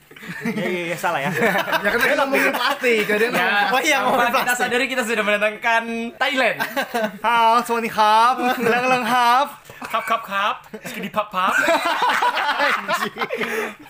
Iya 0.41 0.67
iya 0.69 0.83
iya, 0.93 0.97
salah 0.97 1.17
ya. 1.17 1.33
ya 1.83 1.89
kan 1.89 1.97
tadi 1.97 2.13
ngomongin 2.13 2.53
plastik 2.53 3.09
dia 3.09 3.29
Ya, 3.33 3.73
Oh 3.73 3.81
iya, 3.81 4.05
kita 4.29 4.53
sadari 4.53 4.85
kita 4.85 5.01
sudah 5.01 5.25
mendatangkan 5.25 6.13
Thailand. 6.17 6.57
Hao, 7.25 7.61
Sony 7.65 7.89
Hap, 7.89 8.37
Lang 8.61 8.85
Lang 8.85 9.03
Hap. 9.05 9.65
Kap 9.81 10.05
kap 10.05 10.21
kap. 10.21 10.55
Skidi 10.85 11.09
pap 11.09 11.33
pap. 11.33 11.57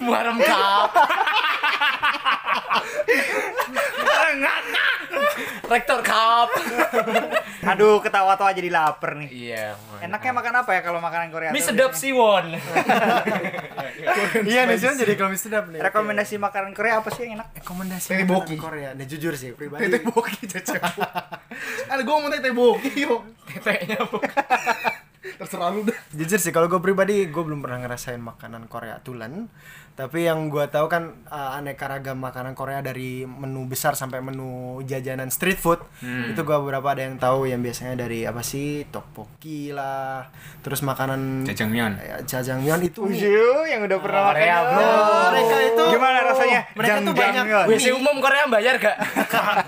Muharram 0.04 0.40
Cup. 0.40 0.90
Rektor 5.72 6.00
Cup. 6.04 6.50
Aduh, 7.64 8.04
ketawa-tawa 8.04 8.52
jadi 8.52 8.68
lapar 8.68 9.16
nih. 9.16 9.30
Iya. 9.32 9.80
Enaknya 10.04 10.32
makan 10.36 10.54
apa 10.66 10.72
ya 10.76 10.82
kalau 10.84 11.00
makanan 11.00 11.32
Korea? 11.32 11.50
Mie 11.56 11.64
sedap? 11.64 11.96
Siwon. 11.96 12.60
Iya, 14.44 14.66
nih 14.68 14.78
Sion 14.82 14.98
jadi 14.98 15.14
kalau 15.16 15.32
sedap 15.38 15.70
nih. 15.72 15.80
Rekomendasi 15.80 16.36
makanan 16.42 16.76
Korea 16.76 17.00
apa 17.00 17.10
sih 17.14 17.28
yang 17.30 17.40
enak? 17.40 17.48
rekomendasi 17.64 18.08
makanan 18.20 18.58
Korea. 18.60 18.90
Nih 18.98 19.08
jujur 19.08 19.34
sih, 19.38 19.56
pribadi. 19.56 19.88
tete 19.88 20.04
boki 20.04 20.44
cecep 20.48 20.82
ada 21.92 22.02
gue 22.02 22.16
mau 22.16 22.30
tete 22.32 22.52
boki 22.56 22.92
yuk 23.06 23.22
Tetenya 23.48 24.00
bukan. 24.08 24.32
terserah 25.40 25.70
lu 25.70 25.86
dah 25.86 25.98
Jujur 26.18 26.40
sih, 26.42 26.50
kalau 26.50 26.66
gue 26.66 26.82
pribadi 26.82 27.30
gue 27.30 27.44
belum 27.46 27.62
pernah 27.62 27.78
ngerasain 27.86 28.18
makanan 28.18 28.66
Korea 28.66 28.98
tulen. 29.06 29.48
Tapi 29.92 30.24
yang 30.24 30.48
gue 30.48 30.66
tahu 30.66 30.88
kan 30.88 31.14
uh, 31.26 31.54
aneka 31.54 31.86
ragam 31.86 32.18
makanan 32.18 32.52
Korea 32.52 32.80
dari 32.80 33.22
menu 33.22 33.66
besar 33.66 33.94
sampai 33.94 34.18
menu 34.18 34.50
jajanan 34.82 35.28
street 35.28 35.56
food. 35.56 35.78
Itu 36.02 36.42
gue 36.42 36.58
beberapa 36.58 36.90
ada 36.90 37.04
yang 37.04 37.16
tahu 37.16 37.46
yang 37.46 37.60
biasanya 37.60 38.00
dari 38.00 38.24
apa 38.24 38.42
sih 38.42 38.88
tteokbokki 38.88 39.72
lah, 39.72 40.26
terus 40.60 40.82
makanan 40.82 41.44
Jajangmyeon. 41.44 41.92
ya, 41.98 42.16
jajangmyeon 42.24 42.82
itu 42.82 43.04
mie. 43.04 43.20
Uju, 43.20 43.46
yang 43.68 43.82
udah 43.84 44.00
pernah 44.00 44.22
Korea, 44.32 44.56
makan. 44.58 44.72
bro. 44.72 44.82
Oh, 44.82 45.28
Mereka 45.30 45.56
itu 45.62 45.84
gimana 45.92 46.18
rasanya? 46.24 46.62
mereka 46.74 46.98
tuh 47.02 47.14
banyak. 47.14 47.44
WC 47.68 47.86
umum 47.92 48.16
Korea 48.18 48.44
bayar 48.48 48.76
gak? 48.78 48.98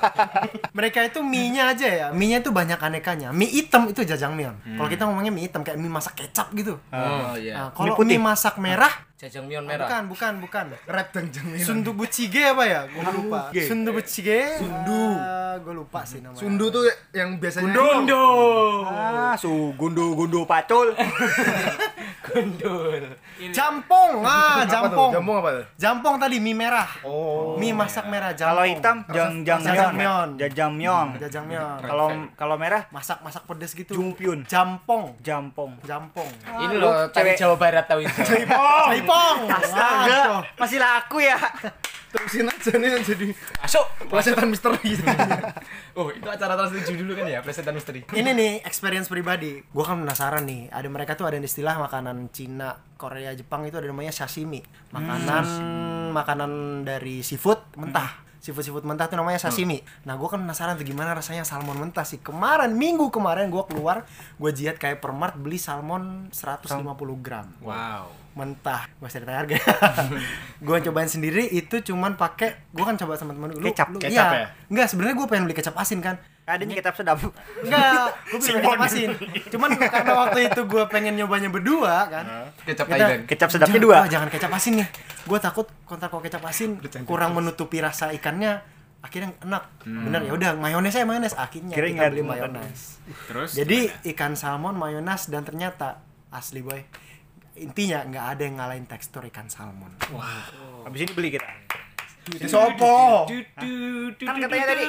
mereka 0.78 1.00
itu 1.06 1.20
mie-nya 1.22 1.74
aja 1.74 1.88
ya. 1.88 2.08
Mie-nya 2.10 2.42
itu 2.42 2.50
banyak 2.50 2.80
anekanya. 2.80 3.30
Mie 3.30 3.50
hitam 3.50 3.86
itu 3.86 4.02
jajangmyeon. 4.02 4.56
Kalau 4.78 4.90
kita 4.90 5.04
ngomongnya 5.06 5.30
mie 5.30 5.46
hitam 5.46 5.62
kayak 5.62 5.78
mie 5.78 5.92
masak 5.92 6.18
kecap 6.18 6.50
gitu. 6.54 6.80
Oh 6.90 7.36
iya. 7.38 7.54
Nah, 7.56 7.70
kalau 7.72 7.94
putih. 7.94 8.18
mie 8.18 8.24
masak 8.24 8.56
merah 8.58 8.92
Jajangmyeon 9.24 9.64
merah. 9.64 9.88
Bukan, 9.88 10.04
bukan, 10.12 10.34
bukan. 10.44 10.66
red 10.84 11.08
jangan 11.32 11.56
Sundubuchige 11.56 12.44
apa 12.44 12.64
ya? 12.68 12.82
Gue 12.92 13.04
lupa. 13.08 13.56
Ge. 13.56 13.64
Sundubuchige. 13.72 14.60
Sundu. 14.60 15.04
gue 15.64 15.74
lupa 15.80 16.04
sih 16.04 16.20
namanya. 16.20 16.44
sundu 16.44 16.66
tuh 16.68 16.84
yang 17.16 17.40
biasanya 17.40 17.72
Gundo. 17.72 18.26
Ah, 18.84 19.38
su 19.40 19.72
gundo 19.80 20.12
gundo 20.12 20.44
pacul. 20.44 20.92
Gundul. 22.28 23.16
Jampong. 23.54 24.22
Ah, 24.24 24.62
Apa 24.62 24.64
tuh? 24.64 24.70
jampong. 24.70 25.12
Jampong 25.14 25.38
apa 25.42 25.50
tuh? 25.50 25.66
Jampong 25.80 26.16
tadi 26.22 26.38
mie 26.40 26.56
merah. 26.56 26.90
Oh. 27.04 27.56
Mie 27.58 27.74
masak 27.74 28.06
merah 28.08 28.32
jampong. 28.34 28.54
Kalau 28.54 28.66
hitam 28.66 28.98
jangjangmyeon. 29.10 29.70
Jajangmyeon. 29.74 30.30
Jajangmyeon. 30.40 31.08
Jajangmyeon. 31.20 31.80
Kalau 31.84 32.08
kalau 32.38 32.56
merah 32.56 32.86
Masak-masak 32.94 33.44
pedes 33.50 33.74
gitu. 33.74 33.98
Jungpyeon. 33.98 34.46
Jampong. 34.46 35.18
jampong. 35.20 35.74
Jampong. 35.84 36.30
Ini 36.46 36.76
loh 36.78 37.10
cari 37.10 37.34
cewek. 37.34 37.38
Jawa 37.42 37.56
Barat 37.58 37.86
tahu 37.90 38.00
itu. 38.06 38.20
Jaipong. 38.24 39.38
Astaga, 39.50 40.22
masih 40.58 40.78
laku 40.80 41.18
ya. 41.24 41.38
terusin 42.14 42.46
yang 42.72 43.04
jadi 43.04 43.28
Masuk. 43.60 43.86
pelajaran 44.08 44.48
misteri 44.48 44.96
Oh, 46.00 46.10
itu 46.10 46.26
acara 46.26 46.58
trans 46.58 46.74
7 46.74 46.96
dulu 46.98 47.14
kan 47.14 47.30
ya, 47.30 47.44
presetan 47.46 47.76
misteri. 47.78 48.02
Ini 48.10 48.30
nih 48.34 48.52
experience 48.66 49.06
pribadi. 49.06 49.62
Gua 49.70 49.86
kan 49.86 50.02
penasaran 50.02 50.42
nih. 50.48 50.72
Ada 50.74 50.88
mereka 50.90 51.14
tuh 51.14 51.30
ada 51.30 51.38
istilah 51.38 51.78
makanan 51.78 52.34
Cina, 52.34 52.74
Korea, 52.98 53.36
Jepang 53.38 53.68
itu 53.68 53.78
ada 53.78 53.86
namanya 53.86 54.10
sashimi. 54.10 54.64
Makanan 54.90 55.46
makanan 56.14 56.52
dari 56.88 57.22
seafood 57.22 57.62
mentah. 57.78 58.24
Seafood 58.44 58.84
mentah 58.84 59.08
tuh 59.08 59.16
namanya 59.16 59.40
sashimi. 59.40 59.80
Nah, 60.04 60.14
gua 60.14 60.28
kan 60.28 60.38
penasaran 60.38 60.76
tuh 60.76 60.84
gimana 60.84 61.12
rasanya 61.12 61.42
salmon 61.42 61.80
mentah 61.80 62.04
sih. 62.04 62.20
Kemarin 62.20 62.76
minggu 62.76 63.08
kemarin 63.08 63.48
gua 63.48 63.64
keluar, 63.64 64.04
gua 64.36 64.52
jihad 64.52 64.76
kayak 64.76 65.00
permart 65.00 65.34
beli 65.34 65.56
salmon 65.56 66.28
150 66.30 66.84
gram 67.18 67.48
Wow. 67.58 68.12
mentah 68.34 68.90
gua 68.98 69.08
usah 69.08 69.22
ditanya 69.22 69.40
harga 69.40 69.58
gua 70.66 70.82
cobain 70.82 71.06
sendiri 71.06 71.46
itu 71.48 71.80
cuman 71.84 72.14
pakai 72.14 72.68
gua 72.70 72.90
kan 72.90 72.98
coba 72.98 73.14
sama 73.14 73.32
temen 73.32 73.54
lu 73.54 73.62
Kecap. 73.64 73.88
lu- 73.88 74.02
Kecap 74.02 74.12
iya. 74.28 74.36
ya? 74.36 74.48
enggak 74.68 74.88
sebenarnya 74.90 75.16
gua 75.16 75.28
pengen 75.30 75.44
beli 75.46 75.54
kecap 75.54 75.76
asin 75.76 76.02
kan 76.02 76.18
Adanya 76.44 76.76
kitab 76.76 76.92
sedap. 76.92 77.24
Enggak, 77.64 78.12
gue 78.28 78.38
beli 78.44 78.52
kecap 78.60 78.82
asin. 78.84 79.10
Cuman 79.48 79.70
karena 79.80 80.12
waktu 80.18 80.40
itu 80.48 80.62
gue 80.64 80.84
pengen 80.88 81.14
nyobanya 81.16 81.48
berdua 81.48 82.12
kan. 82.12 82.26
Kecap 82.64 82.86
Kita-. 82.86 83.24
Kecap 83.24 83.50
sedapnya 83.50 83.80
Jangan- 83.80 83.88
dua. 83.88 83.98
oh, 83.98 84.08
jangan 84.12 84.28
kecap 84.28 84.52
asin 84.52 84.74
nih. 84.84 84.88
Gue 85.24 85.40
takut 85.40 85.68
kontak 85.84 86.12
kalau 86.12 86.20
kecap 86.20 86.44
asin 86.44 86.78
kurang 87.04 87.32
menutupi 87.32 87.80
rasa 87.80 88.12
ikannya. 88.12 88.60
Akhirnya 89.00 89.36
enak. 89.40 89.64
Bener 89.84 90.22
ya 90.22 90.32
udah 90.32 90.52
mayones 90.56 90.92
saya 90.92 91.04
mayones. 91.04 91.32
Akhirnya 91.34 91.76
Kirain 91.76 91.92
kita 91.92 92.08
beli 92.08 92.24
mayones. 92.24 93.00
Terus 93.28 93.52
Jadi 93.52 93.88
ikan 94.12 94.36
salmon 94.36 94.76
mayones 94.76 95.28
dan 95.28 95.44
ternyata 95.44 96.04
asli 96.28 96.60
boy. 96.60 96.80
Intinya 97.54 98.04
nggak 98.04 98.26
ada 98.26 98.42
yang 98.42 98.56
ngalahin 98.58 98.84
tekstur 98.84 99.24
ikan 99.28 99.48
salmon. 99.48 99.92
Habis 100.84 101.00
ini 101.02 101.12
beli 101.12 101.30
kita. 101.32 101.48
Di 102.24 102.48
sopo. 102.48 103.28
Kan 104.16 104.36
katanya 104.40 104.66
tadi. 104.72 104.84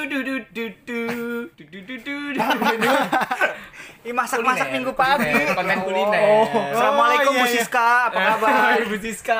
Ih, 4.05 4.13
masak-masak 4.13 4.69
minggu 4.71 4.93
pagi. 4.93 5.33
Konten 5.51 5.79
kuliner. 5.81 6.21
Assalamualaikum 6.71 7.33
Oh, 7.35 7.41
Bu 7.41 7.45
iya, 7.49 7.51
iya. 7.51 7.57
Siska, 7.65 7.89
apa 8.07 8.19
kabar? 8.37 8.77
Ibu 8.85 8.95
Siska. 9.01 9.37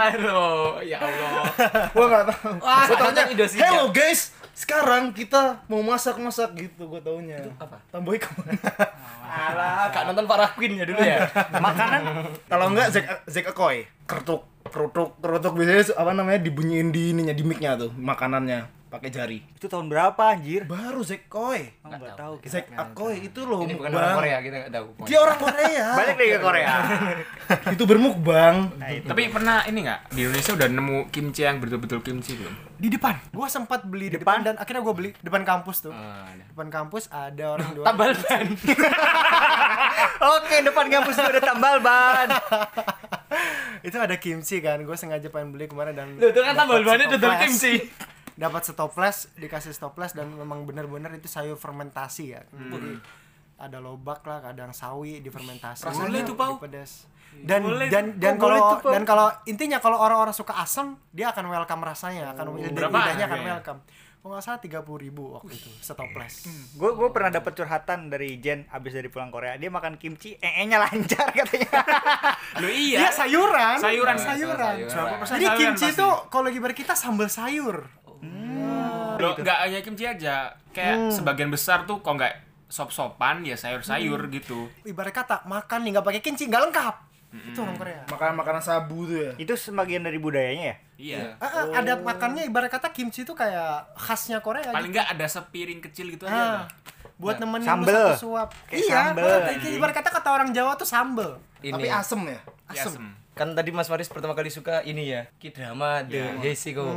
Ya 0.84 0.98
Allah. 1.00 1.46
Gua 1.94 2.06
enggak 2.10 2.24
tahu. 2.34 2.52
Gua 2.60 2.96
taunya. 2.98 3.24
Hello 3.62 3.94
guys. 3.94 4.34
Sekarang 4.56 5.12
kita 5.12 5.68
mau 5.68 5.84
masak-masak 5.84 6.56
gitu 6.56 6.88
gua 6.88 7.04
taunya. 7.04 7.36
apa? 7.60 7.76
Tambah 7.92 8.16
ikan. 8.16 8.56
Alah, 9.52 9.92
kak 9.92 10.08
nonton 10.08 10.24
Farah 10.32 10.48
Queen 10.56 10.80
ya 10.80 10.88
dulu 10.88 11.04
ya. 11.04 11.28
Makanan 11.68 12.32
Kalau 12.48 12.72
enggak 12.72 12.88
Zack 12.96 13.28
Zack 13.28 13.52
Akoy. 13.52 13.84
Kertuk, 14.08 14.48
kerutuk, 14.72 15.20
kerutuk 15.20 15.54
biasanya 15.60 15.92
apa 16.00 16.12
namanya 16.16 16.40
dibunyiin 16.40 16.90
di 16.96 17.12
ininya 17.12 17.36
di 17.36 17.44
mic-nya 17.44 17.76
tuh 17.76 17.92
makanannya 18.00 18.75
pakai 18.96 19.12
jari. 19.12 19.38
itu 19.44 19.66
tahun 19.68 19.92
berapa 19.92 20.24
anjir? 20.32 20.64
Baru 20.64 21.04
Zack. 21.04 21.28
Oh, 21.36 21.52
Enggak 21.52 22.16
tahu. 22.16 22.34
Zack 22.48 22.72
Akoy 22.72 23.28
itu 23.28 23.44
loh 23.44 23.68
Ini 23.68 23.76
bukan 23.76 23.92
orang 23.92 24.16
Korea, 24.24 24.38
kita 24.40 24.56
nggak 24.64 24.72
tahu. 24.72 24.88
Dia 25.04 25.18
orang 25.20 25.38
Korea. 25.38 25.88
Balik 26.00 26.16
lagi 26.16 26.32
ke 26.32 26.40
Korea. 26.40 26.74
itu 27.76 27.84
bermukbang. 27.84 28.56
Nah, 28.80 28.90
itu. 28.96 29.08
Tapi 29.12 29.22
pernah 29.28 29.68
ini 29.68 29.80
nggak 29.84 30.00
di 30.16 30.20
Indonesia 30.24 30.52
udah 30.56 30.68
nemu 30.72 30.98
kimchi 31.12 31.42
yang 31.44 31.60
betul-betul 31.60 32.00
kimchi 32.00 32.40
belum? 32.40 32.56
Di 32.80 32.88
depan. 32.88 33.16
Gue 33.36 33.48
sempat 33.52 33.84
beli 33.84 34.08
di 34.08 34.16
depan 34.16 34.48
dan 34.48 34.56
akhirnya 34.56 34.80
gue 34.80 34.96
beli 34.96 35.10
depan 35.28 35.44
kampus 35.44 35.84
tuh. 35.84 35.92
Ada. 35.92 36.44
Depan 36.56 36.68
kampus 36.72 37.04
ada 37.12 37.46
orang 37.52 37.70
dua. 37.76 37.84
Tambal 37.84 38.12
ban. 38.16 38.46
Oke, 40.40 40.56
depan 40.64 40.86
kampus 40.88 41.14
itu 41.20 41.28
ada 41.28 41.42
tambal 41.44 41.76
ban. 41.84 42.28
itu 43.84 43.98
ada 44.00 44.16
kimchi 44.16 44.64
kan. 44.64 44.80
Gue 44.82 44.96
sengaja 44.96 45.28
pengen 45.28 45.52
beli 45.52 45.68
kemarin 45.68 45.94
dan 45.94 46.08
Loh, 46.16 46.32
itu 46.32 46.40
kan 46.40 46.56
tambal 46.56 46.80
bannya 46.80 47.12
dodol 47.12 47.36
kimchi. 47.44 47.92
Dapat 48.36 48.62
stoples 48.64 49.32
dikasih 49.34 49.72
stoples 49.72 50.12
dan 50.12 50.28
memang 50.30 50.64
benar-benar 50.64 51.12
itu 51.12 51.26
sayur 51.26 51.56
fermentasi 51.56 52.24
ya 52.30 52.42
Hmm. 52.48 52.70
jadi 52.70 52.92
ada 53.58 53.80
lobak 53.80 54.20
lah 54.22 54.44
kadang 54.44 54.70
sawi 54.70 55.20
difermentasi 55.20 55.88
Boleh 55.88 56.22
tuh, 56.22 56.36
Pau. 56.36 56.60
pedas 56.60 57.08
dan 57.38 57.64
Boleh 57.64 57.88
dan 57.88 58.16
dan 58.16 58.36
Oh, 58.36 58.40
kalau 58.42 58.60
dan 58.86 59.04
kalau 59.04 59.28
intinya 59.46 59.80
kalau 59.80 59.96
orang-orang 59.98 60.32
suka 60.32 60.52
asam 60.56 61.00
dia 61.10 61.32
akan 61.32 61.48
welcome 61.50 61.80
rasanya 61.82 62.32
akan 62.32 62.60
lidahnya 62.60 62.84
akan 63.24 63.40
harganya? 63.40 63.56
welcome 63.56 63.80
kalau 64.18 64.34
nggak 64.34 64.44
salah 64.44 64.58
tiga 64.58 64.80
puluh 64.82 65.00
ribu 65.02 65.24
waktu 65.32 65.54
itu 65.54 65.70
setoples 65.80 66.50
Gue 66.74 66.92
gue 66.92 67.10
pernah 67.10 67.30
dapat 67.30 67.54
curhatan 67.54 68.10
dari 68.10 68.36
Jen 68.38 68.66
abis 68.68 68.92
dari 68.92 69.06
pulang 69.06 69.30
Korea. 69.30 69.54
Dia 69.54 69.70
makan 69.70 69.96
kimchi, 69.96 70.34
ee-nya 70.36 70.76
lancar 70.78 71.30
katanya. 71.38 71.72
Lo 72.58 72.66
Iya 72.66 72.74
iya. 72.98 73.10
sayuran 73.10 73.78
Sayuran. 73.78 74.18
sayuran, 74.18 74.74
Sayuran. 74.82 75.08
jadi 75.22 75.46
Sayuran 75.46 75.58
kimchi 75.62 75.88
itu 75.94 76.08
kalau 76.28 76.50
lagi 76.50 76.60
kita 76.74 76.92
sambal 76.94 77.30
sayur 77.30 77.86
Lo 79.28 79.34
nggak 79.36 79.58
hanya 79.60 79.80
kimchi 79.80 80.04
aja. 80.04 80.36
Kayak 80.70 81.10
sebagian 81.10 81.50
besar 81.50 81.84
tuh 81.84 82.00
kok 82.00 82.12
nggak 82.12 82.34
sop-sopan 82.68 83.42
ya 83.42 83.54
sayur-sayur 83.54 84.20
gitu. 84.30 84.68
ibarat 84.84 85.14
kata 85.14 85.46
makan 85.46 85.82
nih 85.82 85.92
nggak 85.94 86.06
pakai 86.06 86.20
kimchi 86.20 86.46
nggak 86.46 86.66
lengkap 86.66 86.96
itu 87.36 87.60
orang 87.60 87.76
Korea 87.76 88.00
Makanan 88.08 88.36
makanan 88.36 88.62
sabu 88.64 89.06
tuh 89.06 89.18
ya. 89.20 89.32
itu 89.38 89.54
sebagian 89.54 90.02
dari 90.02 90.16
budayanya 90.18 90.66
ya? 90.66 90.76
Iya. 90.96 91.24
Ah, 91.38 91.46
ah, 91.46 91.66
ada 91.76 91.94
makannya 91.96 92.48
ibarat 92.48 92.72
kata 92.72 92.90
kimchi 92.90 93.22
itu 93.22 93.32
kayak 93.32 93.92
khasnya 93.94 94.40
Korea 94.40 94.66
Paling 94.66 94.88
gitu. 94.88 94.96
nggak 94.96 95.08
ada 95.14 95.26
sepiring 95.30 95.80
kecil 95.80 96.10
gitu 96.10 96.24
Ah, 96.26 96.32
aja. 96.32 96.60
buat 97.16 97.36
nemenin 97.38 97.68
Sambel. 97.68 97.92
lu 97.92 98.00
satu 98.10 98.24
suap. 98.26 98.50
Kayak 98.66 98.80
iya, 98.82 98.96
sambel, 99.12 99.28
kayak- 99.46 99.76
ibarat 99.76 99.94
kata 99.94 100.10
kata 100.12 100.30
orang 100.32 100.50
Jawa 100.52 100.72
tuh 100.74 100.88
sambel. 100.88 101.32
Ini 101.60 101.72
Tapi 101.72 101.88
asem 101.88 102.22
ya. 102.26 102.40
Ya, 102.72 102.84
asem. 102.84 103.04
kan 103.32 103.52
tadi 103.52 103.70
Mas 103.70 103.88
Faris 103.88 104.08
pertama 104.08 104.32
kali 104.32 104.48
suka 104.48 104.80
ini 104.82 105.12
ya 105.12 105.28
K-drama 105.36 106.08
The 106.08 106.40
Heisiko 106.40 106.88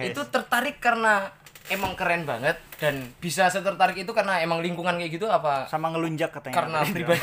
itu 0.00 0.20
tertarik 0.26 0.80
karena 0.80 1.28
emang 1.70 1.94
keren 1.94 2.22
banget 2.22 2.58
dan 2.76 2.94
bisa 3.16 3.46
setertarik 3.46 3.96
itu 3.96 4.10
karena 4.10 4.38
emang 4.38 4.58
lingkungan 4.58 4.94
kayak 4.94 5.12
gitu 5.12 5.26
apa 5.26 5.64
Sama 5.64 5.88
ngelunjak 5.88 6.30
katanya. 6.30 6.56
karena 6.56 6.78
pribadi 6.84 7.22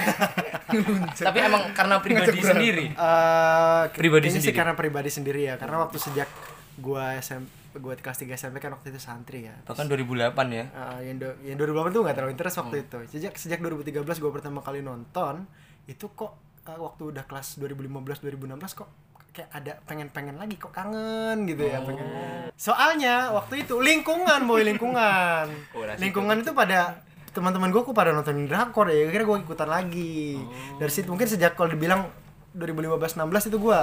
tapi 1.28 1.38
emang 1.42 1.64
karena 1.72 1.96
pribadi 1.98 2.40
sendiri 2.40 2.86
Eh, 2.90 3.84
Pribadi 3.92 4.26
kayaknya 4.26 4.32
sih 4.34 4.42
sendiri. 4.46 4.56
karena 4.56 4.74
pribadi 4.74 5.10
sendiri 5.10 5.42
ya. 5.44 5.56
Karena 5.56 5.78
waktu 5.80 5.98
sejak 5.98 6.30
gua 6.78 7.16
SMP 7.18 7.48
gua 7.78 7.94
kelas 7.94 8.18
3 8.18 8.34
SMP 8.34 8.58
kan 8.58 8.72
waktu 8.72 8.90
itu 8.90 8.98
santri 8.98 9.46
ya. 9.46 9.54
bahkan 9.62 9.86
2008 9.86 10.34
ya 10.50 10.66
Eh, 10.66 11.00
yang, 11.06 11.18
do, 11.18 11.30
yang 11.42 11.58
2008 11.58 11.92
tuh 11.92 12.02
nggak 12.02 12.16
terlalu 12.16 12.32
interest 12.32 12.58
waktu 12.58 12.76
itu. 12.82 12.98
Sejak 13.10 13.34
sejak 13.36 13.60
2013 13.60 13.92
gua 14.18 14.32
pertama 14.32 14.60
kali 14.60 14.82
nonton, 14.82 15.46
itu 15.86 16.06
kok 16.10 16.34
eh, 16.64 16.74
waktu 16.76 17.12
udah 17.12 17.24
kelas 17.24 17.60
2015 17.60 18.24
2016 18.24 18.58
kok 18.74 18.90
kayak 19.38 19.54
ada 19.54 19.78
pengen-pengen 19.86 20.34
lagi 20.42 20.58
kok 20.58 20.74
kangen 20.74 21.46
gitu 21.46 21.70
ya 21.70 21.78
pengen. 21.86 22.50
Soalnya 22.58 23.30
waktu 23.38 23.70
itu 23.70 23.78
lingkungan 23.78 24.50
boy 24.50 24.66
lingkungan. 24.66 25.46
Oh, 25.78 25.86
lingkungan 25.86 26.42
itu 26.42 26.58
pada 26.58 27.06
teman-teman 27.30 27.70
gue 27.70 27.86
kok 27.86 27.94
pada 27.94 28.10
nonton 28.10 28.50
drakor 28.50 28.90
ya 28.90 29.14
kira 29.14 29.22
gue 29.22 29.38
ikutan 29.46 29.70
lagi 29.70 30.42
dari 30.82 30.90
situ 30.90 31.06
mungkin 31.14 31.30
sejak 31.30 31.54
kalau 31.54 31.70
dibilang 31.70 32.10
2015-16 32.58 33.54
itu 33.54 33.58
gue 33.62 33.80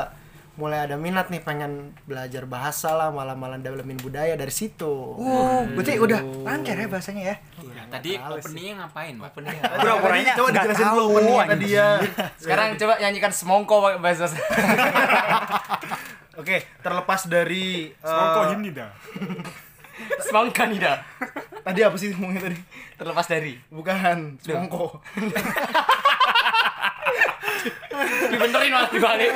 mulai 0.54 0.86
ada 0.86 0.94
minat 0.94 1.28
nih 1.28 1.42
pengen 1.42 1.92
belajar 2.06 2.46
bahasa 2.46 2.94
lah 2.94 3.10
malah-malah 3.10 3.58
dalemin 3.58 3.98
budaya 3.98 4.34
dari 4.34 4.50
situ 4.50 5.14
Uh, 5.14 5.66
berarti 5.74 5.98
udah 5.98 6.20
lancar 6.46 6.74
ya 6.74 6.86
bahasanya 6.86 7.22
ya? 7.22 7.36
Iya, 7.58 7.72
Nah, 7.74 7.86
tadi 7.90 8.10
openingnya 8.16 8.74
ngapain, 8.80 9.14
Pak? 9.18 9.28
Opening. 9.34 9.58
Pura-puranya 9.60 10.32
Coba 10.38 10.48
dijelasin 10.50 10.86
tahu, 10.86 10.96
dulu 10.96 11.04
openingnya 11.12 11.46
tadi 11.46 11.68
ya. 11.70 11.88
sekarang 12.42 12.68
coba 12.74 12.92
nyanyikan 12.98 13.32
semongko 13.34 13.74
pakai 13.82 13.98
bahasa 14.00 14.24
Oke, 16.40 16.56
terlepas 16.82 17.20
dari 17.30 17.94
eh, 17.94 18.70
dah. 18.74 18.90
semangka 20.18 20.66
nih 20.66 20.82
dah 20.82 20.98
tadi 21.62 21.80
apa 21.86 21.94
sih 21.94 22.10
ngomongnya 22.10 22.50
tadi? 22.50 22.58
terlepas 22.98 23.26
dari 23.26 23.54
Bukan, 23.70 24.38
semongko. 24.42 24.98
Dibenerin 28.34 28.70
mas 28.70 28.90
dibalik 28.90 29.30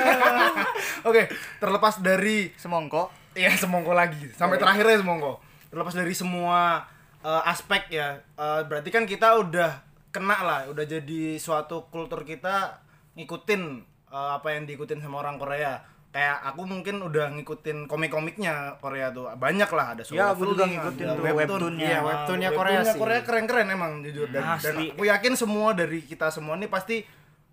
Oke, 1.09 1.23
terlepas 1.57 1.99
dari 1.99 2.51
Semongko. 2.55 3.09
Iya 3.33 3.55
semongko 3.55 3.95
lagi 3.95 4.35
sampai 4.35 4.59
terakhirnya 4.59 4.99
semongko 4.99 5.39
terlepas 5.71 5.95
dari 5.95 6.11
semua 6.11 6.83
eh, 7.21 7.43
aspek 7.47 7.87
ya 7.87 8.19
eh, 8.19 8.61
berarti 8.67 8.91
kan 8.91 9.07
kita 9.07 9.39
udah 9.39 9.79
kena 10.11 10.43
lah 10.43 10.61
udah 10.67 10.83
jadi 10.83 11.39
suatu 11.39 11.87
kultur 11.87 12.27
kita 12.27 12.83
ngikutin 13.15 13.63
eh, 14.11 14.31
apa 14.35 14.59
yang 14.59 14.67
diikutin 14.67 14.99
sama 14.99 15.23
orang 15.23 15.39
Korea 15.39 15.79
kayak 16.09 16.41
aku 16.51 16.67
mungkin 16.67 16.99
udah 16.99 17.31
ngikutin 17.37 17.87
komik-komiknya 17.87 18.81
Korea 18.83 19.13
tuh 19.13 19.29
banyak 19.39 19.71
lah 19.71 19.95
ada 19.95 20.03
Ya, 20.03 20.09
Solo 20.09 20.35
aku 20.35 20.43
juga 20.57 20.65
ngikutin 20.65 21.05
ada 21.05 21.15
tuh 21.15 21.23
webtoon. 21.23 21.39
webtoonnya. 21.39 21.85
Iya, 21.87 21.99
webtoonnya 22.01 22.51
Korea 22.57 22.81
sih. 22.81 22.99
Korea 22.99 23.21
keren-keren 23.23 23.67
emang 23.69 23.93
jujur 24.01 24.27
dan, 24.33 24.57
dan 24.57 24.75
aku 24.89 25.05
yakin 25.05 25.33
semua 25.37 25.77
dari 25.77 26.01
kita 26.03 26.33
semua 26.33 26.57
ini 26.57 26.67
pasti 26.67 27.05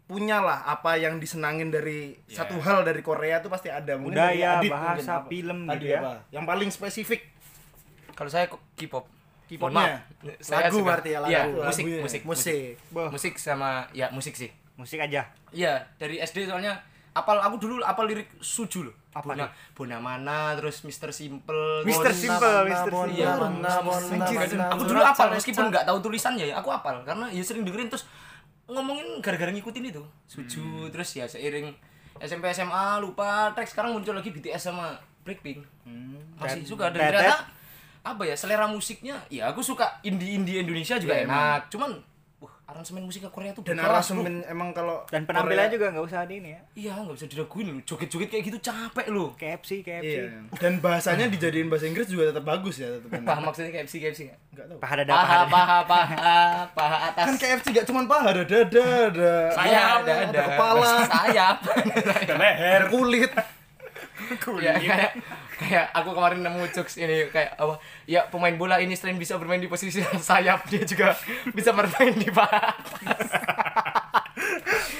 punya 0.05 0.37
lah 0.37 0.61
apa 0.63 1.01
yang 1.01 1.17
disenangin 1.17 1.73
dari 1.73 2.13
satu 2.29 2.61
hal 2.61 2.85
dari 2.85 3.01
Korea 3.01 3.41
tuh 3.41 3.49
pasti 3.49 3.73
ada 3.73 3.97
Mungkin 3.97 4.13
dari 4.13 4.37
Budaya, 4.37 4.61
Adit 4.61 4.69
bahasa, 4.69 5.13
mungkin, 5.17 5.29
film 5.33 5.57
Tadi 5.65 5.73
gitu 5.75 5.85
ya. 5.89 5.99
apa? 5.99 6.13
yang 6.29 6.45
paling 6.45 6.69
spesifik 6.69 7.21
kalau 8.13 8.29
saya 8.29 8.45
K-pop 8.47 9.05
K-popnya? 9.45 10.01
Lagu 10.49 10.77
suka- 10.81 10.85
berarti 10.85 11.09
ya, 11.13 11.19
lagu. 11.21 11.33
Lagunya. 11.33 11.65
musik, 11.69 11.83
musik, 11.85 12.01
musik, 12.01 12.21
musik 12.25 12.73
Boh. 12.89 13.09
musik 13.13 13.33
sama 13.37 13.85
ya 13.93 14.09
musik 14.09 14.33
sih. 14.33 14.49
Musik 14.75 14.97
aja. 14.97 15.25
Iya, 15.53 15.85
dari 15.95 16.17
SD 16.17 16.49
soalnya 16.49 16.81
apal 17.13 17.37
aku 17.39 17.61
dulu 17.61 17.79
apal 17.85 18.09
lirik 18.09 18.27
Suju 18.41 18.89
loh. 18.89 18.95
Apa 19.15 19.31
Bona, 19.31 19.47
Bona 19.71 19.97
mana 20.03 20.39
terus 20.59 20.83
Mr. 20.83 21.13
Simple. 21.15 21.87
Mr. 21.87 22.11
Simple, 22.11 22.67
Mr. 22.67 22.89
Bona, 22.91 23.07
Iya, 23.07 23.31
aku 24.67 24.83
dulu 24.83 24.99
apal 24.99 25.31
meskipun 25.31 25.71
nggak 25.71 25.87
tahu 25.87 25.97
tulisannya 26.03 26.51
ya, 26.51 26.59
aku 26.59 26.67
apal 26.67 26.99
karena 27.07 27.31
ya 27.31 27.39
sering 27.39 27.63
dengerin 27.63 27.87
terus 27.87 28.03
ngomongin 28.67 29.19
gara-gara 29.19 29.49
ngikutin 29.49 29.85
itu. 29.87 30.03
Suju 30.25 30.89
terus 30.89 31.09
ya 31.11 31.25
seiring 31.25 31.69
SMP 32.17 32.47
SMA 32.49 32.97
lupa 32.97 33.51
track 33.51 33.67
sekarang 33.67 33.91
muncul 33.91 34.13
lagi 34.13 34.29
BTS 34.29 34.69
sama 34.69 34.95
Blackpink. 35.21 35.61
Masih 36.35 36.61
Tet- 36.61 36.69
suka 36.69 36.89
dan 36.89 37.11
ternyata 37.11 37.45
apa 38.01 38.21
ya 38.21 38.37
selera 38.37 38.65
musiknya 38.65 39.17
ya 39.27 39.49
aku 39.49 39.59
suka 39.59 39.97
indie 40.01 40.37
indie 40.37 40.61
Indonesia 40.61 40.93
juga 40.95 41.17
Iya, 41.17 41.25
enak 41.25 41.73
cuman 41.73 41.89
wah 42.45 42.53
aransemen 42.65 43.01
musiknya 43.01 43.27
Korea 43.27 43.51
tuh 43.51 43.61
dan 43.61 43.75
bro. 43.75 43.85
aransemen 43.87 44.41
emang 44.43 44.69
kalau 44.69 45.01
Dan 45.05 45.25
penampilan 45.25 45.57
Korea- 45.59 45.73
juga 45.73 45.85
nggak 45.89 46.05
usah 46.05 46.21
di 46.23 46.35
ini 46.35 46.49
ya. 46.49 46.61
iya 46.75 46.91
nggak 46.95 47.15
bisa 47.15 47.25
diraguin 47.25 47.65
lu 47.67 47.81
joget-joget 47.81 48.27
kayak 48.27 48.43
gitu 48.45 48.57
capek 48.59 49.07
lu 49.07 49.25
KFC, 49.33 49.81
KFC. 49.81 50.13
iya. 50.19 50.29
Dan 50.55 50.77
bahasanya 50.77 51.25
dijadiin 51.27 51.65
bahasa 51.65 51.85
Inggris 51.85 52.05
juga 52.05 52.29
tetap 52.29 52.41
bagus 52.43 52.77
ya 52.77 52.89
tetap 52.91 53.09
paham 53.19 53.43
maksudnya 53.43 53.71
KFC 53.71 53.93
KFC 53.99 54.19
nggak? 54.25 54.39
Enggak 54.51 54.65
tahu. 54.67 54.77
Paha 54.79 54.93
dada, 54.95 55.11
paha 55.11 55.23
paha 55.25 55.45
paha 55.47 55.77
paha 56.15 56.39
paha 56.71 56.97
atas. 57.09 57.25
Kan 57.25 57.35
KFC 57.35 57.65
gak 57.71 57.85
cuma 57.85 58.01
paha 58.05 58.27
ada 58.29 58.43
dada 58.43 58.85
ada 59.07 59.31
sayap. 59.51 59.97
Ada, 59.99 60.13
ada 60.23 60.39
kepala. 60.47 60.91
Sayap. 61.05 61.57
Ada 62.15 62.87
kulit 62.87 63.31
ya, 64.65 64.73
kayak 64.79 65.11
kayak 65.55 65.85
aku 65.95 66.09
kemarin 66.11 66.39
nemu 66.43 66.67
jokes 66.75 66.99
ini 66.99 67.31
kayak 67.31 67.55
apa 67.55 67.79
ya 68.09 68.27
pemain 68.27 68.55
bola 68.59 68.77
ini 68.83 68.93
selain 68.97 69.15
bisa 69.15 69.39
bermain 69.39 69.61
di 69.61 69.71
posisi 69.71 70.03
sayap 70.29 70.67
dia 70.67 70.83
juga 70.83 71.15
bisa 71.55 71.71
bermain 71.71 72.13
di 72.15 72.29
paha 72.29 72.75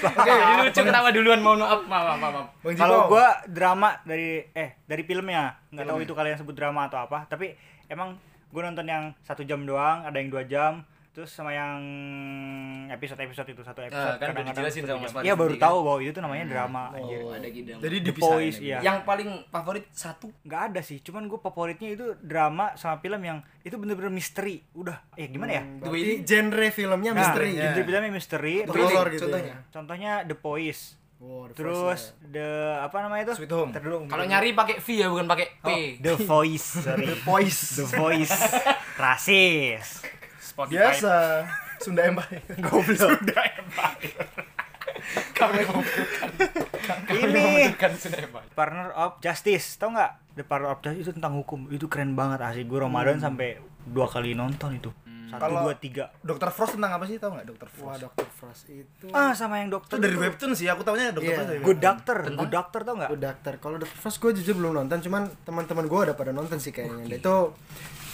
Oke, 0.06 0.32
ini 0.32 0.70
lucu 0.70 0.82
ketawa 0.86 1.10
duluan? 1.10 1.40
Mohon 1.42 1.66
maaf, 1.66 1.82
maaf, 1.90 2.06
maaf, 2.22 2.32
maaf. 2.32 2.48
Kalau 2.78 3.10
gua 3.10 3.42
drama 3.50 3.98
dari 4.06 4.46
eh 4.54 4.78
dari 4.86 5.02
filmnya, 5.02 5.58
nggak 5.74 5.86
tahu 5.86 6.00
itu 6.06 6.14
kalian 6.14 6.38
sebut 6.38 6.54
drama 6.54 6.86
atau 6.86 7.02
apa, 7.02 7.26
tapi 7.26 7.58
emang 7.90 8.14
gua 8.54 8.70
nonton 8.70 8.86
yang 8.86 9.04
satu 9.26 9.42
jam 9.42 9.66
doang, 9.66 10.06
ada 10.06 10.16
yang 10.22 10.30
dua 10.30 10.46
jam, 10.46 10.86
terus 11.16 11.32
sama 11.32 11.50
yang 11.50 11.80
episode-episode 12.88 13.48
itu 13.50 13.64
satu 13.64 13.80
episode. 13.82 13.96
kan 14.20 14.36
udah 14.36 14.36
kadang-kadang 14.36 14.48
dijelasin 14.52 14.84
sama 14.84 15.00
Mas 15.02 15.24
Iya 15.24 15.34
baru 15.34 15.56
kan. 15.56 15.64
tahu 15.64 15.78
bahwa 15.82 16.00
itu 16.00 16.12
tuh 16.12 16.22
namanya 16.22 16.44
drama. 16.46 16.84
anjir. 16.92 17.20
Oh, 17.22 17.32
ada 17.32 17.48
gidang. 17.48 17.80
jadi 17.80 17.98
The 18.02 18.14
Boys, 18.14 18.56
ya. 18.60 18.78
Yang 18.82 18.98
paling 19.02 19.30
favorit 19.48 19.86
satu 19.90 20.28
nggak 20.44 20.62
ada 20.68 20.82
sih, 20.82 21.00
cuman 21.00 21.26
gue 21.26 21.40
favoritnya 21.40 21.90
itu 21.90 22.06
drama 22.20 22.76
sama 22.76 23.00
film 23.00 23.22
yang 23.22 23.38
itu 23.62 23.74
bener-bener 23.74 24.12
misteri. 24.12 24.60
Udah, 24.74 25.00
eh 25.16 25.26
gimana 25.26 25.56
ya? 25.56 25.64
Berarti 25.80 26.12
genre 26.22 26.68
filmnya 26.70 27.12
Nah, 27.12 27.18
misteri 27.18 27.50
ya. 27.50 27.62
genre 27.72 27.82
filmnya 27.82 28.12
misteri. 28.12 28.54
Thriller 28.62 29.08
Terus 29.08 29.14
gitu 29.14 29.26
contohnya. 29.26 29.48
ya. 29.48 29.58
contohnya 29.72 30.12
The 30.26 30.36
Boys. 30.36 30.82
Wow, 31.16 31.48
the 31.48 31.56
Terus 31.56 31.80
first, 31.80 32.08
the 32.28 32.50
apa 32.78 33.00
namanya 33.00 33.32
itu? 33.32 33.40
Sweet 33.40 33.50
Home. 33.50 33.72
Kalau 34.06 34.26
nyari 34.28 34.52
pakai 34.52 34.84
V 34.84 34.88
ya 34.94 35.08
bukan 35.08 35.26
pakai 35.26 35.48
P. 35.58 35.68
The 35.98 36.20
Voice. 36.22 36.84
Sorry. 36.84 37.08
The 37.08 37.18
Voice. 37.24 37.62
The 37.74 37.86
Voice. 37.90 38.36
Rasis. 39.00 40.04
Spotify. 40.56 40.72
biasa 40.74 41.14
Sunda 41.78 42.02
Empire 42.04 42.40
Goblok. 42.66 42.96
Sunda 42.96 43.36
Empire. 43.38 44.24
Kami 45.32 45.60
membutuhkan. 45.68 46.30
Kami 47.04 47.20
Ini. 47.22 47.36
membutuhkan 47.36 47.92
sinema. 47.94 48.40
Partner 48.50 48.90
of 48.94 49.20
Justice. 49.20 49.76
Tau 49.76 49.92
nggak? 49.92 50.12
The 50.34 50.44
Partner 50.44 50.70
of 50.72 50.80
Justice 50.82 51.04
itu 51.04 51.14
tentang 51.14 51.36
hukum. 51.36 51.68
Itu 51.70 51.86
keren 51.86 52.14
banget 52.14 52.40
asli. 52.42 52.64
Gue 52.64 52.80
Ramadan 52.80 53.20
sampai 53.20 53.60
dua 53.84 54.08
kali 54.08 54.34
nonton 54.34 54.74
itu. 54.74 54.90
Satu, 55.26 55.42
Kalau- 55.42 55.62
dua, 55.64 55.74
tiga. 55.76 56.14
Dokter 56.22 56.48
Frost 56.48 56.74
tentang 56.74 56.94
apa 56.94 57.04
sih 57.04 57.18
tahu 57.18 57.34
nggak 57.34 57.48
Dokter 57.48 57.68
Wah, 57.76 57.76
Frost 57.92 58.02
Dr. 58.08 58.28
Frost 58.32 58.64
itu 58.68 59.06
Ah, 59.10 59.34
sama 59.34 59.58
yang 59.58 59.68
itu 59.68 59.76
dokter. 59.76 59.98
dari 59.98 60.14
itu. 60.14 60.22
webtoon 60.22 60.52
sih 60.54 60.66
aku 60.66 60.82
tahunya 60.82 61.12
Dokter 61.12 61.26
Iya. 61.26 61.36
Frost 61.36 61.50
dari 61.50 61.60
Good. 61.60 61.80
Doctor. 61.82 62.18
Good 62.32 62.52
Doctor 62.52 62.80
tau 62.82 62.94
nggak? 62.96 63.10
Good 63.10 63.24
Doctor. 63.24 63.54
Kalau 63.60 63.76
Dr. 63.80 63.98
Frost 64.00 64.18
gue 64.20 64.32
jujur 64.36 64.56
belum 64.56 64.72
nonton, 64.76 64.98
cuman 65.02 65.26
teman-teman 65.42 65.86
gue 65.86 66.00
udah 66.00 66.16
pada 66.16 66.30
nonton 66.32 66.58
sih 66.58 66.70
kayaknya. 66.70 67.10
Dan 67.10 67.20
Itu 67.20 67.36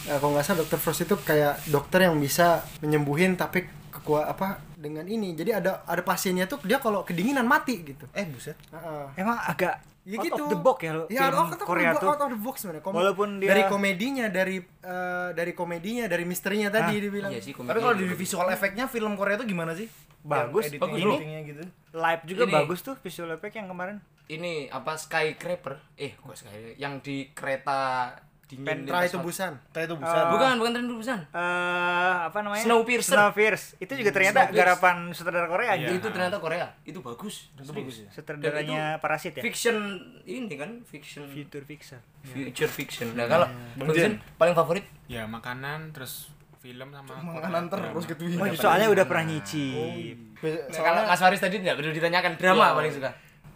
eh, 0.04 0.16
kalau 0.16 0.32
nggak 0.32 0.42
salah 0.42 0.60
Dr. 0.60 0.78
Frost 0.78 1.02
itu 1.02 1.14
kayak 1.16 1.62
dokter 1.66 2.02
yang 2.02 2.16
bisa 2.16 2.46
menyembuhin 2.78 3.34
tapi 3.34 3.62
ke- 3.62 3.70
aqua 3.92 4.24
apa 4.24 4.48
dengan 4.74 5.04
ini. 5.04 5.32
Jadi 5.32 5.52
ada 5.52 5.84
ada 5.84 6.02
pasiennya 6.02 6.44
tuh 6.44 6.58
dia 6.60 6.76
kalau 6.76 7.02
kedinginan 7.02 7.44
mati 7.44 7.84
gitu. 7.84 8.08
Eh 8.10 8.24
buset. 8.24 8.58
Heeh. 8.68 9.04
Emang 9.16 9.38
agak 9.38 9.78
Ya 10.02 10.18
out 10.18 10.26
gitu. 10.26 10.42
of 10.42 10.50
the 10.50 10.58
box 10.58 10.78
ya 10.80 10.92
lo 10.92 11.04
Ya, 11.06 11.30
film 11.30 11.38
out 11.38 11.54
of, 11.54 11.62
Korea 11.62 11.94
the, 11.94 12.02
tuh. 12.02 12.08
out 12.08 12.18
of 12.18 12.28
the 12.28 12.40
box 12.40 12.56
sebenarnya. 12.58 12.82
Kom- 12.82 12.90
Walaupun 12.92 13.28
dia- 13.38 13.48
dari 13.48 13.62
komedinya, 13.64 14.26
dari 14.26 14.58
eh, 14.58 15.28
dari 15.30 15.52
komedinya, 15.52 16.04
dari 16.04 16.24
misterinya 16.24 16.66
tadi 16.68 16.98
dibilang. 16.98 17.30
Iya 17.30 17.38
sih, 17.40 17.54
Tapi 17.54 17.78
kalau 17.78 17.94
di 17.94 18.10
visual 18.10 18.48
efeknya 18.48 18.86
film 18.86 19.14
Korea 19.14 19.36
itu 19.36 19.46
gimana 19.46 19.70
sih? 19.72 19.86
Bagus, 20.20 20.66
Yang 20.68 20.78
bagus, 20.80 20.98
editingnya 20.98 21.40
gitu. 21.44 21.62
Live 21.92 22.22
juga 22.24 22.42
Ini- 22.44 22.54
bagus 22.56 22.78
tuh 22.80 22.94
visual 22.96 23.30
effect 23.30 23.54
yang 23.54 23.68
kemarin. 23.68 24.02
ini 24.24 24.66
apa 24.66 24.96
skyscraper 24.96 25.82
eh 25.94 26.16
kok 26.16 26.32
sky 26.32 26.74
yang 26.74 26.98
di 26.98 27.30
kereta 27.30 28.10
dingin 28.52 28.68
Pentra 28.68 29.00
lintas 29.00 29.08
itu 29.08 29.18
busan. 29.18 29.52
Kayak 29.70 29.86
itu 29.88 29.96
busan. 29.96 30.24
bukan 30.28 30.52
bukan 30.54 30.70
tren 30.70 30.86
busan 30.86 31.18
eh 31.32 32.14
apa 32.22 32.38
namanya? 32.38 32.62
Snowpiercer. 32.62 33.16
Snowpiercer. 33.16 33.80
Itu 33.80 33.92
juga 33.94 34.10
ternyata 34.10 34.40
Snowpiercer. 34.44 34.60
garapan 34.60 34.96
sutradara 35.10 35.48
Korea 35.48 35.72
Iya. 35.72 35.88
itu 35.90 36.06
ternyata 36.06 36.36
Korea 36.36 36.66
itu 36.84 37.00
bagus 37.00 37.48
Itu 37.54 37.72
bagus 37.72 37.96
ya. 37.98 38.08
Sutradaranya 38.12 38.82
Parasit 38.98 39.32
ya. 39.34 39.42
fiction 39.42 39.76
ini 40.22 40.52
kan 40.52 40.84
fiction 40.84 41.24
Future 41.26 41.64
Pixar. 41.64 42.04
future 42.22 42.68
fiction 42.68 43.08
nah 43.12 43.24
kalau 43.24 43.48
Bang 43.74 43.88
Bang 43.88 44.20
paling 44.36 44.54
favorit 44.54 44.84
Ya 45.06 45.24
makanan 45.24 45.90
terus 45.90 46.28
film 46.58 46.88
sama 46.88 47.10
Makanan 47.34 47.66
terus 47.66 48.04
gitu. 48.06 48.22
Oh, 48.36 48.46
soalnya 48.52 48.86
udah 48.86 49.02
pernah 49.02 49.26
nyicip. 49.26 50.38
Nah, 50.38 50.78
kalau 50.78 51.00
Mas 51.04 51.18
Faris 51.18 51.38
tadi 51.38 51.58
tidak 51.58 51.74
perlu 51.74 51.90
ditanyakan 51.90 52.36
drama 52.36 52.64
Iya. 52.64 52.76
paling 52.76 52.92
suka 52.92 53.10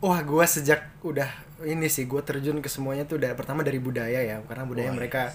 Wah, 0.04 0.20
gua 0.22 0.44
sejak 0.44 0.84
udah 1.00 1.28
ini 1.64 1.88
sih 1.88 2.04
gua 2.04 2.20
terjun 2.20 2.60
ke 2.60 2.68
semuanya 2.68 3.08
tuh 3.08 3.16
dari 3.16 3.32
pertama 3.32 3.64
dari 3.64 3.80
budaya 3.80 4.20
ya, 4.20 4.44
karena 4.44 4.68
budaya 4.68 4.92
mereka 4.92 5.32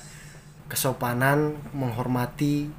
kesopanan, 0.70 1.58
menghormati 1.74 2.70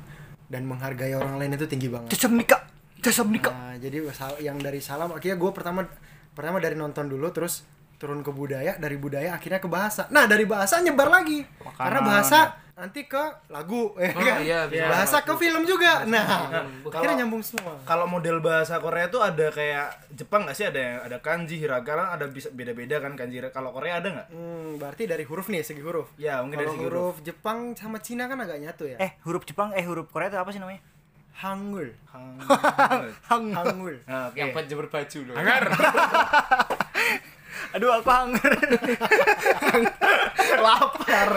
dan 0.46 0.64
menghargai 0.64 1.12
orang 1.16 1.36
lain 1.40 1.58
itu 1.58 1.66
tinggi 1.68 1.88
banget. 1.90 2.12
Jasa 2.14 2.28
menikah. 2.30 2.62
Jasa 3.02 3.26
menikah. 3.26 3.52
Nah, 3.52 3.76
jadi 3.82 3.98
yang 4.40 4.62
dari 4.62 4.78
salam 4.78 5.10
akhirnya 5.10 5.36
gue 5.36 5.50
pertama 5.50 5.84
pertama 6.32 6.62
dari 6.62 6.78
nonton 6.78 7.10
dulu 7.10 7.28
terus 7.34 7.66
turun 8.02 8.18
ke 8.20 8.28
budaya 8.28 8.74
dari 8.76 8.98
budaya 8.98 9.30
akhirnya 9.30 9.56
ke 9.56 9.68
bahasa. 9.68 10.10
Nah 10.10 10.26
dari 10.26 10.42
bahasa 10.42 10.76
nyebar 10.76 11.06
lagi. 11.06 11.46
Karena 11.72 12.02
bahasa 12.02 12.40
nanti 12.72 13.04
ke 13.04 13.20
lagu 13.46 13.94
ya 13.94 14.10
Oh, 14.10 14.18
kan? 14.18 14.42
iya, 14.42 14.60
bisa. 14.66 14.88
bahasa 14.88 15.16
ke 15.20 15.30
film 15.36 15.62
juga. 15.62 16.02
Nah 16.02 16.26
Kalau- 16.50 16.90
akhirnya 16.90 17.22
nyambung 17.22 17.38
semua. 17.40 17.78
Kalau 17.84 18.10
model 18.10 18.42
bahasa 18.42 18.74
Korea 18.76 19.06
tuh 19.06 19.22
ada 19.22 19.46
kayak 19.48 20.10
Jepang 20.10 20.42
nggak 20.42 20.56
sih? 20.56 20.66
Ada 20.66 20.80
yang 20.80 20.98
ada 21.04 21.16
kanji, 21.20 21.56
hiragana, 21.56 22.10
ada 22.10 22.26
bisa 22.26 22.50
beda-beda 22.50 22.98
kan 22.98 23.14
kanji. 23.14 23.38
Kalau 23.46 23.70
Korea 23.70 23.96
ada 23.96 24.08
nggak? 24.10 24.28
hmm, 24.28 24.68
berarti 24.76 25.06
dari 25.06 25.22
huruf 25.22 25.46
nih 25.46 25.62
segi 25.62 25.78
huruf. 25.78 26.10
Ya, 26.16 26.42
mungkin 26.42 26.58
dari 26.58 26.66
kalau 26.66 26.74
segi 26.74 26.86
huruf 26.88 27.14
Jepang 27.22 27.58
sama 27.72 28.02
Cina 28.02 28.26
kan 28.26 28.36
agak 28.36 28.58
nyatu 28.58 28.84
ya? 28.84 28.98
Eh, 28.98 29.14
huruf 29.22 29.44
Jepang, 29.44 29.70
eh 29.70 29.84
huruf 29.84 30.10
Korea 30.10 30.26
itu 30.26 30.36
apa 30.36 30.50
sih 30.50 30.58
namanya? 30.58 30.82
Hangul. 31.34 31.86
Hang- 32.08 33.52
Hangul. 33.52 33.94
Nah, 34.08 34.26
oke. 34.26 34.36
yang 34.36 34.50
buat 34.50 34.66
jemur 34.66 34.88
baju 34.88 35.18
loh. 35.22 35.34
Agar 35.34 35.62
Aduh, 37.74 37.90
aku 37.92 38.10
hanger. 38.10 38.52
lapar. 40.64 41.30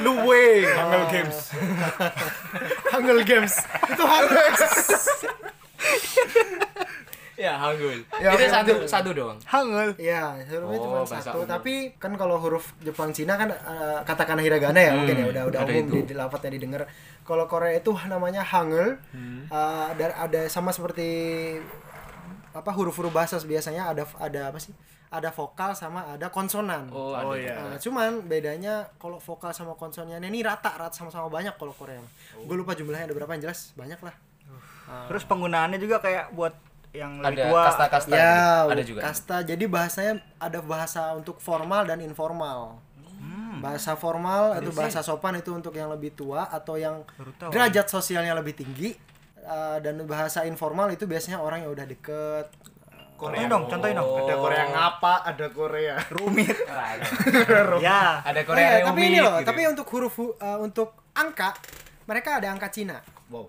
Luwe. 0.00 0.64
Jungle 0.64 1.06
Games. 1.10 1.38
Hangul 2.92 3.20
Games 3.24 3.54
itu 3.88 4.04
Hangul 4.04 4.46
ya 7.42 7.58
hanggul 7.58 7.98
Ya, 8.22 8.38
itu 8.38 8.46
satu 8.46 8.72
satu 8.86 9.10
doang 9.10 9.34
Hanger. 9.42 9.98
Iya, 9.98 10.38
hurufnya 10.46 10.78
Oh, 10.78 11.02
cuma 11.02 11.18
satu. 11.18 11.42
umum. 11.42 11.50
Tapi 11.50 11.90
kan 11.98 12.14
kalau 12.14 12.38
huruf 12.38 12.70
Jepang 12.86 13.10
Cina 13.10 13.34
kan 13.34 13.50
eh, 13.50 13.98
katakana 14.06 14.46
hiragana 14.46 14.78
ya 14.78 14.94
mungkin 14.94 15.16
ya 15.18 15.26
udah 15.26 15.42
udah 15.50 15.60
ada 15.66 15.72
umum 15.74 15.82
itu. 15.82 15.92
di, 16.06 16.12
di 16.12 16.14
lafadznya 16.14 16.54
didengar. 16.54 16.86
Kalau 17.26 17.50
Korea 17.50 17.74
itu 17.74 17.90
namanya 18.06 18.46
hangul. 18.46 18.94
Hmm. 19.10 19.50
Eh, 19.50 19.84
ada 19.90 20.06
ada 20.22 20.40
sama 20.46 20.70
seperti 20.70 21.08
apa 22.52 22.70
huruf-huruf 22.70 23.10
bahasa 23.10 23.40
biasanya 23.42 23.90
ada 23.90 24.06
ada 24.22 24.54
apa 24.54 24.62
sih? 24.62 24.70
Ada 25.12 25.28
vokal 25.28 25.76
sama 25.76 26.08
ada 26.08 26.32
konsonan. 26.32 26.88
oh, 26.88 27.12
Oh 27.12 27.36
ada. 27.36 27.36
iya. 27.36 27.54
Eh, 27.68 27.76
cuman 27.76 28.24
bedanya 28.24 28.88
kalau 28.96 29.20
vokal 29.20 29.52
sama 29.52 29.76
konsonannya 29.76 30.24
ini 30.24 30.40
rata 30.40 30.72
rata 30.72 30.96
sama-sama 30.96 31.28
banyak 31.28 31.52
kalau 31.60 31.76
Korea. 31.76 32.00
Gue 32.40 32.56
lupa 32.56 32.72
jumlahnya 32.72 33.12
ada 33.12 33.14
berapa 33.14 33.28
yang 33.36 33.44
jelas 33.44 33.76
banyak 33.76 34.00
lah. 34.00 34.16
Terus 35.08 35.24
penggunaannya 35.24 35.76
juga 35.76 36.00
kayak 36.00 36.32
buat 36.32 36.52
yang 36.92 37.24
lebih 37.24 37.40
ada 37.40 37.48
tua. 37.48 37.62
kasta-kasta 37.68 38.12
Ya, 38.12 38.36
gitu. 38.36 38.72
ada 38.72 38.82
juga 38.84 39.00
kasta. 39.04 39.36
Jadi 39.40 39.64
bahasanya 39.64 40.14
ada 40.36 40.60
bahasa 40.60 41.12
untuk 41.16 41.40
formal 41.40 41.88
dan 41.88 42.04
informal. 42.04 42.76
Hmm. 43.00 43.64
Bahasa 43.64 43.96
formal 43.96 44.60
itu 44.60 44.68
bahasa 44.72 45.00
sopan 45.00 45.40
itu 45.40 45.52
untuk 45.52 45.72
yang 45.72 45.88
lebih 45.88 46.12
tua 46.12 46.48
atau 46.48 46.76
yang 46.76 47.00
derajat 47.48 47.88
sosialnya 47.88 48.36
lebih 48.36 48.56
tinggi. 48.56 48.96
Uh, 49.42 49.74
dan 49.82 49.98
bahasa 50.06 50.46
informal 50.46 50.86
itu 50.94 51.02
biasanya 51.02 51.40
orang 51.42 51.66
yang 51.66 51.72
udah 51.74 51.82
deket. 51.82 52.46
Contohin 53.22 53.46
dong, 53.46 53.64
contohin 53.70 53.94
dong. 53.94 54.08
Ada 54.18 54.34
Korea 54.34 54.64
ngapa, 54.66 55.14
ada 55.22 55.46
Korea. 55.48 55.94
Rumit. 56.18 56.56
Ya. 57.78 58.18
ada 58.20 58.40
Oh 58.42 58.46
Korea 58.50 58.58
iya, 58.60 58.74
yang 58.82 58.86
tapi 58.90 59.00
ini 59.00 59.08
rumit 59.14 59.22
loh, 59.22 59.34
gitu. 59.38 59.48
tapi 59.48 59.60
untuk 59.70 59.86
huruf 59.94 60.14
hu- 60.18 60.36
uh, 60.36 60.58
untuk 60.58 60.88
angka 61.14 61.54
mereka 62.04 62.42
ada 62.42 62.50
angka 62.50 62.68
Cina. 62.68 62.98
Wow. 63.30 63.46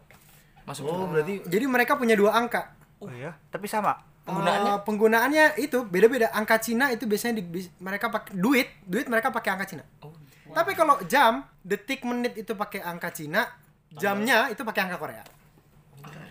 masuk 0.63 0.87
Oh, 0.87 1.09
berarti 1.09 1.43
Jadi 1.43 1.65
mereka 1.67 1.97
punya 1.97 2.15
dua 2.15 2.37
angka. 2.37 2.71
Oh 3.01 3.09
iya, 3.09 3.33
tapi 3.49 3.67
sama. 3.67 3.97
Penggunaannya? 4.23 4.71
Uh, 4.71 4.79
penggunaannya 4.87 5.45
itu 5.59 5.83
beda-beda. 5.83 6.31
Angka 6.31 6.55
Cina 6.63 6.87
itu 6.87 7.03
biasanya 7.03 7.43
di, 7.43 7.67
mereka 7.83 8.07
pakai 8.07 8.31
duit, 8.31 8.71
duit 8.87 9.03
mereka 9.11 9.35
pakai 9.35 9.51
angka 9.51 9.67
Cina. 9.67 9.83
Oh, 9.99 10.15
Tapi 10.55 10.71
kalau 10.71 10.95
jam, 11.03 11.43
detik, 11.59 12.07
menit 12.07 12.39
itu 12.39 12.55
pakai 12.55 12.79
angka 12.79 13.11
Cina, 13.11 13.43
jamnya 13.91 14.47
itu 14.47 14.63
pakai 14.63 14.87
angka 14.87 14.95
Korea. 14.95 15.23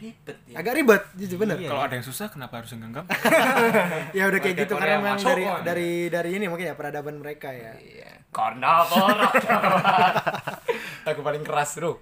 Ribet 0.03 0.37
ya 0.51 0.57
Agak 0.59 0.73
ribet, 0.75 1.03
jujur 1.15 1.37
bener. 1.39 1.57
Kalau 1.63 1.83
ada 1.87 1.95
yang 1.95 2.07
susah 2.07 2.27
kenapa 2.27 2.59
harus 2.59 2.75
genggam? 2.75 3.07
Ya 4.19 4.27
udah 4.29 4.39
kayak 4.43 4.57
gitu 4.67 4.75
Korea 4.75 4.99
karena 4.99 5.15
memang 5.15 5.19
dari 5.23 5.45
Wan. 5.47 5.63
dari 5.63 5.91
dari 6.11 6.31
ini 6.37 6.47
mungkin 6.51 6.67
ya 6.69 6.75
peradaban 6.75 7.17
mereka 7.23 7.55
ya. 7.55 7.73
Iya. 7.79 8.11
Karena. 8.33 8.83
Lagu 11.05 11.21
paling 11.29 11.45
keras, 11.45 11.77
Bro. 11.77 12.01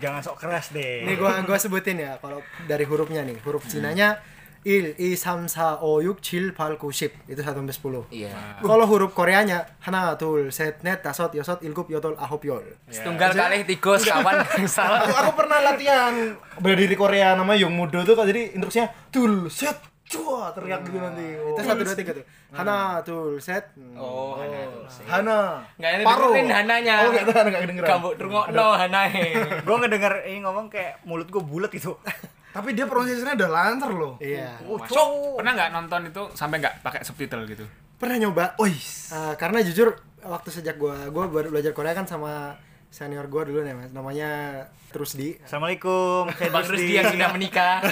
Jangan 0.00 0.20
sok 0.24 0.36
keras 0.40 0.72
deh. 0.72 1.04
Ini 1.04 1.14
gua 1.20 1.44
gua 1.44 1.58
sebutin 1.60 2.00
ya 2.00 2.16
kalau 2.18 2.40
dari 2.66 2.84
hurufnya 2.88 3.22
nih. 3.22 3.38
Huruf 3.44 3.68
Cinanya 3.68 4.18
1, 4.64 4.96
2, 4.96 4.96
3, 4.96 5.20
4, 5.20 5.76
5, 5.76 6.16
6, 6.16 6.16
7, 6.18 6.56
8, 6.56 6.80
9, 6.80 6.88
10 6.88 7.28
Itu 7.28 7.40
1 7.40 7.52
sampai 7.52 7.74
10 7.76 8.08
Iya. 8.10 8.32
Kalau 8.58 8.84
huruf 8.84 9.12
Koreanya 9.12 9.68
Hana, 9.78 10.16
tul, 10.16 10.48
set, 10.48 10.80
net, 10.80 11.00
tasot, 11.00 11.30
yosot, 11.30 11.60
ilgup, 11.60 11.86
yotol, 11.86 12.16
ahop, 12.16 12.40
yol 12.40 12.64
Setunggal 12.88 13.30
kali 13.30 13.62
tiga 13.62 13.94
sekawan 13.94 14.40
salah. 14.66 15.04
aku, 15.04 15.12
aku 15.12 15.32
pernah 15.36 15.58
latihan 15.62 16.14
berdiri 16.56 16.94
Korea 16.94 17.34
namanya 17.34 17.62
Yong 17.62 17.74
Mudo 17.74 18.00
tuh 18.00 18.16
jadi 18.16 18.56
instruksinya 18.56 18.88
tul 19.08 19.46
set 19.48 19.76
cua 20.04 20.52
teriak 20.52 20.84
gitu 20.84 21.00
nanti. 21.00 21.24
Itu 21.24 21.60
1, 21.60 21.80
2, 21.80 21.96
3 21.96 22.12
tuh 22.12 22.24
Hana, 22.52 22.76
tul, 23.00 23.40
set 23.40 23.72
Oh, 23.96 24.36
Hana 24.36 24.58
itu. 24.60 24.78
Hana. 25.04 25.38
Enggak 25.74 25.90
ada 25.90 26.04
Paro. 26.04 26.26
dengerin 26.30 26.48
Hananya. 26.50 26.94
Oh, 26.94 27.10
enggak 27.10 27.24
enggak 27.42 27.62
kedengeran. 27.64 27.88
Kamu 27.90 28.08
rungokno 28.16 28.66
Hanae. 28.76 29.26
gue 29.66 29.76
ngedenger 29.76 30.14
ini 30.24 30.38
ngomong 30.40 30.66
kayak 30.68 31.02
mulut 31.02 31.26
gue 31.26 31.42
bulat 31.42 31.68
gitu. 31.68 31.96
Tapi 32.54 32.70
dia 32.70 32.86
pronunciasinya 32.86 33.34
udah 33.34 33.50
lancar 33.50 33.90
loh. 33.90 34.14
Iya 34.22 34.62
Masuk. 34.62 35.42
Pernah 35.42 35.52
nggak 35.58 35.70
nonton 35.74 36.00
itu 36.06 36.22
sampai 36.38 36.62
nggak 36.62 36.86
pakai 36.86 37.02
subtitle 37.02 37.42
gitu? 37.50 37.66
Pernah 37.98 38.16
nyoba 38.22 38.54
Ois. 38.62 39.10
Uh, 39.10 39.34
karena 39.34 39.58
jujur 39.66 39.90
waktu 40.22 40.48
sejak 40.54 40.78
gua 40.78 41.10
gua 41.10 41.26
baru 41.26 41.50
belajar 41.50 41.74
Korea 41.74 41.98
kan 41.98 42.06
sama 42.06 42.54
senior 42.94 43.26
gua 43.26 43.42
dulu 43.42 43.66
nih 43.66 43.74
mas 43.74 43.90
namanya 43.90 44.62
Trusdi 44.94 45.34
Assalamualaikum. 45.42 46.30
Saya 46.30 46.50
Bang 46.54 46.62
Rusdi. 46.62 46.78
Rusdi 46.78 46.92
yang 46.94 47.10
sudah 47.10 47.28
menikah. 47.34 47.82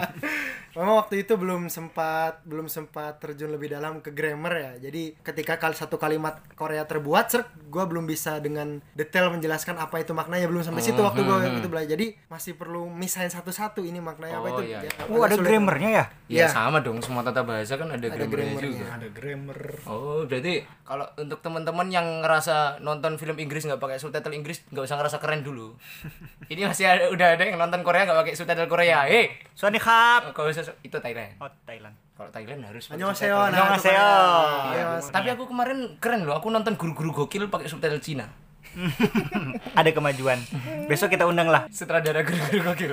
memang 0.72 0.94
waktu 0.98 1.20
itu 1.20 1.34
belum 1.34 1.66
sempat 1.66 2.40
belum 2.42 2.64
sempat 2.64 3.18
terjun 3.18 3.48
lebih 3.48 3.68
dalam 3.68 3.98
ke 3.98 4.08
grammar 4.08 4.52
ya 4.52 4.72
jadi 4.80 5.12
ketika 5.18 5.56
kal 5.56 5.72
satu 5.72 5.96
kalimat 5.96 6.40
Korea 6.52 6.82
terbuat 6.82 7.28
ser 7.28 7.42
gua 7.66 7.84
belum 7.84 8.04
bisa 8.04 8.38
dengan 8.38 8.80
detail 8.92 9.28
menjelaskan 9.28 9.76
apa 9.76 9.98
itu 9.98 10.12
maknanya 10.12 10.46
belum 10.46 10.62
sampai 10.62 10.80
situ 10.80 10.96
waktu 10.98 11.22
gua 11.22 11.44
itu 11.44 11.66
belajar 11.66 11.90
jadi 11.92 12.16
masih 12.26 12.54
perlu 12.54 12.88
misahin 12.88 13.28
satu-satu 13.28 13.80
ini 13.80 13.98
maknanya 13.98 14.34
apa 14.34 14.48
Oh, 14.48 14.58
itu 14.58 14.62
iya. 14.66 14.80
Ya, 14.80 14.90
Oh, 15.06 15.20
ada 15.20 15.34
sulit. 15.34 15.44
grammarnya 15.46 15.90
ya? 15.90 16.04
Ya 16.26 16.36
Iya. 16.42 16.46
sama 16.48 16.80
dong, 16.80 16.98
semua 16.98 17.20
tata 17.20 17.42
bahasa 17.42 17.76
kan 17.76 17.88
ada, 17.88 18.00
Ada 18.00 18.16
grammarnya 18.16 18.56
grammarnya. 18.56 18.64
juga. 18.64 18.84
Ada 18.90 19.08
grammar. 19.08 19.58
Oh, 19.84 20.20
berarti 20.24 20.54
kalau 20.82 21.06
untuk 21.14 21.38
teman-teman 21.40 21.88
yang 21.88 22.06
ngerasa 22.20 22.56
nonton 22.78 23.16
film 23.16 23.36
Inggris 23.36 23.62
nggak 23.62 23.76
pakai 23.76 23.96
subtitle 23.96 24.32
Inggris, 24.32 24.64
nggak 24.68 24.80
usah 24.82 24.96
ngerasa 24.96 25.18
keren 25.18 25.40
dulu. 25.40 25.76
Ini 26.52 26.64
masih 26.64 26.84
ada, 26.86 27.04
udah 27.08 27.28
ada 27.34 27.44
yang 27.44 27.56
nonton 27.56 27.80
Korea 27.80 28.04
nggak 28.04 28.18
pakai 28.24 28.32
subtitle 28.32 28.66
Korea. 28.66 29.04
Eh, 29.04 29.28
kalau 30.32 30.48
usah 30.48 30.61
itu 30.82 30.96
Thailand. 30.98 31.34
Oh, 31.42 31.50
Thailand. 31.66 31.94
Kalau 32.12 32.30
Thailand 32.30 32.60
harus 32.68 32.84
Annyeonghaseyo, 32.92 33.36
Annyeonghaseyo. 33.50 34.10
Iya, 34.76 34.84
Mas. 34.96 35.06
Tapi 35.10 35.28
aku 35.32 35.50
kemarin 35.50 35.96
keren 35.98 36.28
loh, 36.28 36.38
aku 36.38 36.52
nonton 36.52 36.78
guru-guru 36.78 37.24
gokil 37.24 37.48
pakai 37.50 37.66
subtitle 37.66 38.02
Cina. 38.02 38.26
ada 39.80 39.90
kemajuan. 39.92 40.40
Besok 40.88 41.12
kita 41.12 41.28
undang 41.28 41.52
lah. 41.52 41.68
Sutradara 41.68 42.24
guru-guru 42.24 42.72
gokil. 42.72 42.92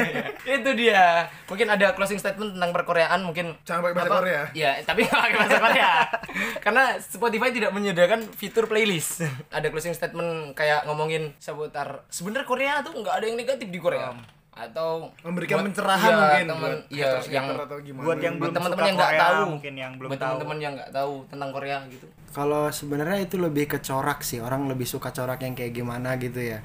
itu 0.58 0.70
dia. 0.74 1.30
Mungkin 1.46 1.68
ada 1.70 1.94
closing 1.94 2.18
statement 2.18 2.58
tentang 2.58 2.74
perkoreaan 2.74 3.22
mungkin 3.22 3.54
Jangan 3.62 3.80
pakai 3.86 3.96
bahasa 3.96 4.10
apa? 4.10 4.18
Korea. 4.18 4.42
Iya, 4.52 4.70
tapi 4.82 5.06
nggak 5.06 5.20
pakai 5.22 5.38
bahasa 5.38 5.58
Korea. 5.62 5.92
Karena 6.64 6.84
Spotify 6.98 7.48
tidak 7.54 7.70
menyediakan 7.70 8.20
fitur 8.34 8.66
playlist. 8.66 9.22
ada 9.52 9.68
closing 9.70 9.94
statement 9.94 10.56
kayak 10.58 10.88
ngomongin 10.88 11.36
seputar 11.38 12.02
sebenarnya 12.10 12.46
Korea 12.48 12.72
tuh 12.82 12.96
nggak 12.98 13.14
ada 13.14 13.24
yang 13.28 13.38
negatif 13.38 13.68
di 13.70 13.78
Korea. 13.78 14.10
Atau 14.52 15.08
Memberikan 15.24 15.56
buat- 15.58 15.66
pencerahan 15.72 16.04
iya, 16.04 16.20
mungkin 16.20 16.44
temen 16.44 16.60
buat 16.60 16.80
haters-haters 16.92 17.26
yang 17.32 17.46
atau 17.56 17.78
gimana? 17.80 18.04
Buat 18.04 18.18
yang 18.20 18.34
belum 18.36 18.52
teman-teman 18.52 18.84
yang 18.84 18.96
nggak 18.96 19.14
tahu. 19.16 19.42
mungkin 19.48 19.74
yang 19.74 19.92
belum 19.96 20.08
buat 20.12 20.20
teman-teman 20.20 20.58
yang 20.60 20.72
nggak 20.76 20.90
tahu 20.92 21.12
tentang 21.32 21.50
Korea 21.50 21.76
gitu. 21.88 22.06
Kalau 22.32 22.64
sebenarnya 22.68 23.18
itu 23.20 23.36
lebih 23.36 23.64
ke 23.66 23.78
corak 23.80 24.20
sih. 24.20 24.40
Orang 24.40 24.68
lebih 24.68 24.84
suka 24.84 25.08
corak 25.08 25.40
yang 25.40 25.52
kayak 25.52 25.72
gimana 25.72 26.16
gitu 26.16 26.40
ya. 26.40 26.60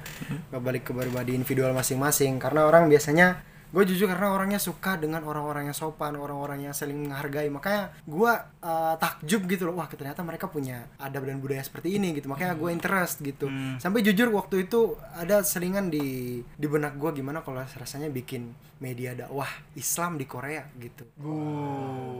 Kembali 0.48 0.80
ke 0.80 0.92
pribadi 0.92 1.32
individual 1.32 1.72
masing-masing. 1.72 2.36
Karena 2.36 2.64
orang 2.64 2.88
biasanya 2.88 3.40
gue 3.68 3.82
jujur 3.84 4.08
karena 4.08 4.32
orangnya 4.32 4.60
suka 4.60 4.96
dengan 4.96 5.20
orang-orang 5.24 5.68
yang 5.68 5.76
sopan, 5.76 6.16
orang-orang 6.16 6.68
yang 6.68 6.74
saling 6.74 6.96
menghargai. 7.04 7.52
Makanya 7.52 7.92
gue 8.08 8.32
uh, 8.64 8.94
takjub 8.96 9.44
gitu 9.46 9.68
loh. 9.68 9.76
Wah 9.76 9.88
ternyata 9.88 10.24
mereka 10.24 10.48
punya 10.48 10.88
adab 10.96 11.28
dan 11.28 11.38
budaya 11.38 11.60
seperti 11.60 12.00
ini 12.00 12.16
gitu. 12.16 12.32
Makanya 12.32 12.56
gue 12.56 12.70
interest 12.72 13.20
gitu. 13.20 13.46
Sampai 13.76 14.00
jujur 14.00 14.32
waktu 14.32 14.68
itu 14.68 14.96
ada 15.16 15.44
selingan 15.44 15.92
di 15.92 16.40
di 16.42 16.66
benak 16.66 16.96
gue 16.96 17.10
gimana 17.20 17.44
kalau 17.44 17.60
rasanya 17.60 18.08
bikin 18.08 18.52
media 18.78 19.10
dakwah 19.14 19.50
Islam 19.74 20.14
di 20.14 20.26
Korea 20.26 20.62
gitu. 20.78 21.02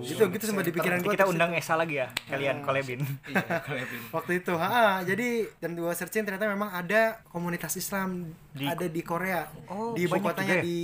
gitu 0.03 0.23
gitu 0.27 0.45
sempat 0.45 0.67
di 0.67 0.75
pikiran 0.75 0.99
gue. 1.07 1.15
kita 1.15 1.31
undang 1.31 1.55
Esa 1.55 1.79
lagi 1.79 2.03
ya, 2.03 2.11
kalian 2.27 2.67
collabin. 2.67 2.99
iya 3.31 3.63
Kevin 3.67 4.01
waktu 4.11 4.43
itu 4.43 4.53
ha 4.59 5.01
jadi 5.07 5.47
dan 5.63 5.79
gua 5.79 5.95
searching 5.95 6.27
ternyata 6.27 6.51
memang 6.51 6.75
ada 6.75 7.23
komunitas 7.31 7.79
Islam 7.79 8.35
Di- 8.59 8.67
ada 8.67 8.87
di 8.87 9.01
Korea 9.01 9.47
Oh, 9.67 9.93
di 9.93 10.03
ibu 10.03 10.19
kotanya 10.19 10.55
ya? 10.55 10.63
di 10.63 10.79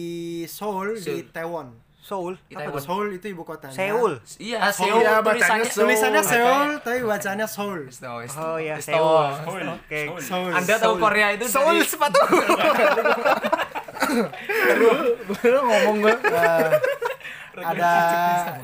Seoul, 0.46 0.94
di 0.94 1.02
Seoul. 1.02 1.26
Taiwan 1.28 1.68
Soul. 1.98 2.36
Di 2.42 2.52
apa 2.52 2.60
Taiwan. 2.62 2.74
tuh 2.74 2.82
Seoul 2.82 3.06
itu 3.12 3.26
ibu 3.28 3.42
kotanya 3.42 3.74
Seoul. 3.74 4.12
iya 4.38 4.58
Seoul, 4.68 4.88
Seoul 4.92 5.02
ya, 5.02 5.14
bacanya 5.18 5.64
tulisannya 5.64 5.64
Seoul. 5.64 5.80
tulisannya 5.80 6.22
Seoul 6.22 6.70
tapi 6.78 6.98
bacanya 7.02 7.46
Seoul 7.46 7.80
Oh 8.36 8.58
ya, 8.58 8.76
Seoul. 8.78 9.26
Seoul. 9.34 9.62
Oke. 9.74 10.00
Seoul 10.18 10.50
anda 10.52 10.74
tahu 10.76 10.94
Korea 10.98 11.26
itu 11.32 11.44
Soul 11.46 11.74
dari 11.74 11.88
sepatu. 11.88 12.20
Baru 15.26 15.58
ngomong 15.62 15.96
gua 16.00 16.14
Eh, 17.54 17.62
ada 17.62 17.92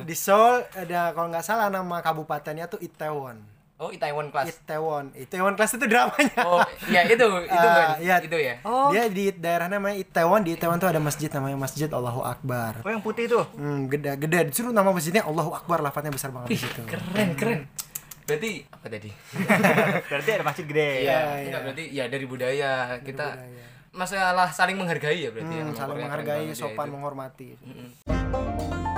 di 0.00 0.14
Seoul 0.14 0.66
ada 0.68 1.14
kalau 1.14 1.30
nggak 1.30 1.40
salah 1.40 1.70
nama 1.70 1.98
kabupatennya 2.00 2.66
tuh 2.66 2.78
Itaewon 2.78 3.38
oh 3.80 3.88
Itaewon 3.88 4.28
Class 4.28 4.52
Itaewon 4.54 5.04
Itaewon 5.14 5.54
Class 5.56 5.72
itu 5.72 5.84
dramanya 5.84 6.36
oh 6.42 6.60
iya 6.86 7.00
itu 7.02 7.24
itu 7.46 7.56
Ah, 7.58 7.74
kan 7.74 7.88
iya. 7.98 8.16
itu 8.20 8.36
ya 8.36 8.54
Oh. 8.60 8.88
dia 8.88 9.08
di 9.08 9.32
daerah 9.34 9.66
namanya 9.66 9.96
Itaewon 9.96 10.40
di 10.42 10.52
Itaewon 10.52 10.76
tuh 10.76 10.86
ada 10.86 11.00
masjid 11.00 11.26
namanya 11.28 11.56
Masjid 11.58 11.88
Allahu 11.88 12.20
Akbar 12.20 12.80
Oh 12.80 12.88
yang 12.88 13.00
putih 13.00 13.24
tuh. 13.26 13.44
Hmm, 13.54 13.88
gede 13.88 14.14
gede 14.18 14.38
disuruh 14.46 14.70
nama 14.70 14.90
masjidnya 14.90 15.24
Allahu 15.24 15.50
Akbar 15.50 15.80
lafadznya 15.80 16.10
besar 16.10 16.28
banget 16.28 16.48
di 16.50 16.58
situ. 16.58 16.80
keren 16.84 17.32
keren 17.34 17.60
berarti 18.22 18.62
apa 18.64 18.86
tadi 18.86 19.10
Berarti 20.06 20.30
ada 20.30 20.44
masjid 20.44 20.64
gede. 20.64 20.90
Iya, 21.02 21.18
iya. 21.34 21.46
enggak 21.48 21.62
berarti 21.64 21.84
ya 21.90 22.04
dari 22.06 22.26
budaya 22.26 22.70
kita 23.00 23.26
budaya. 23.32 23.64
masalah 23.90 24.48
saling 24.50 24.76
menghargai 24.76 25.18
ya 25.18 25.30
berarti 25.30 25.50
ya 25.52 25.62
Hmm, 25.62 25.72
sama 25.72 25.88
saling 25.90 26.04
menghargai, 26.04 26.44
ya 26.44 26.54
sopan, 26.54 26.86
itu. 26.86 26.92
menghormati. 26.92 27.48
Mm-mm. 27.58 28.89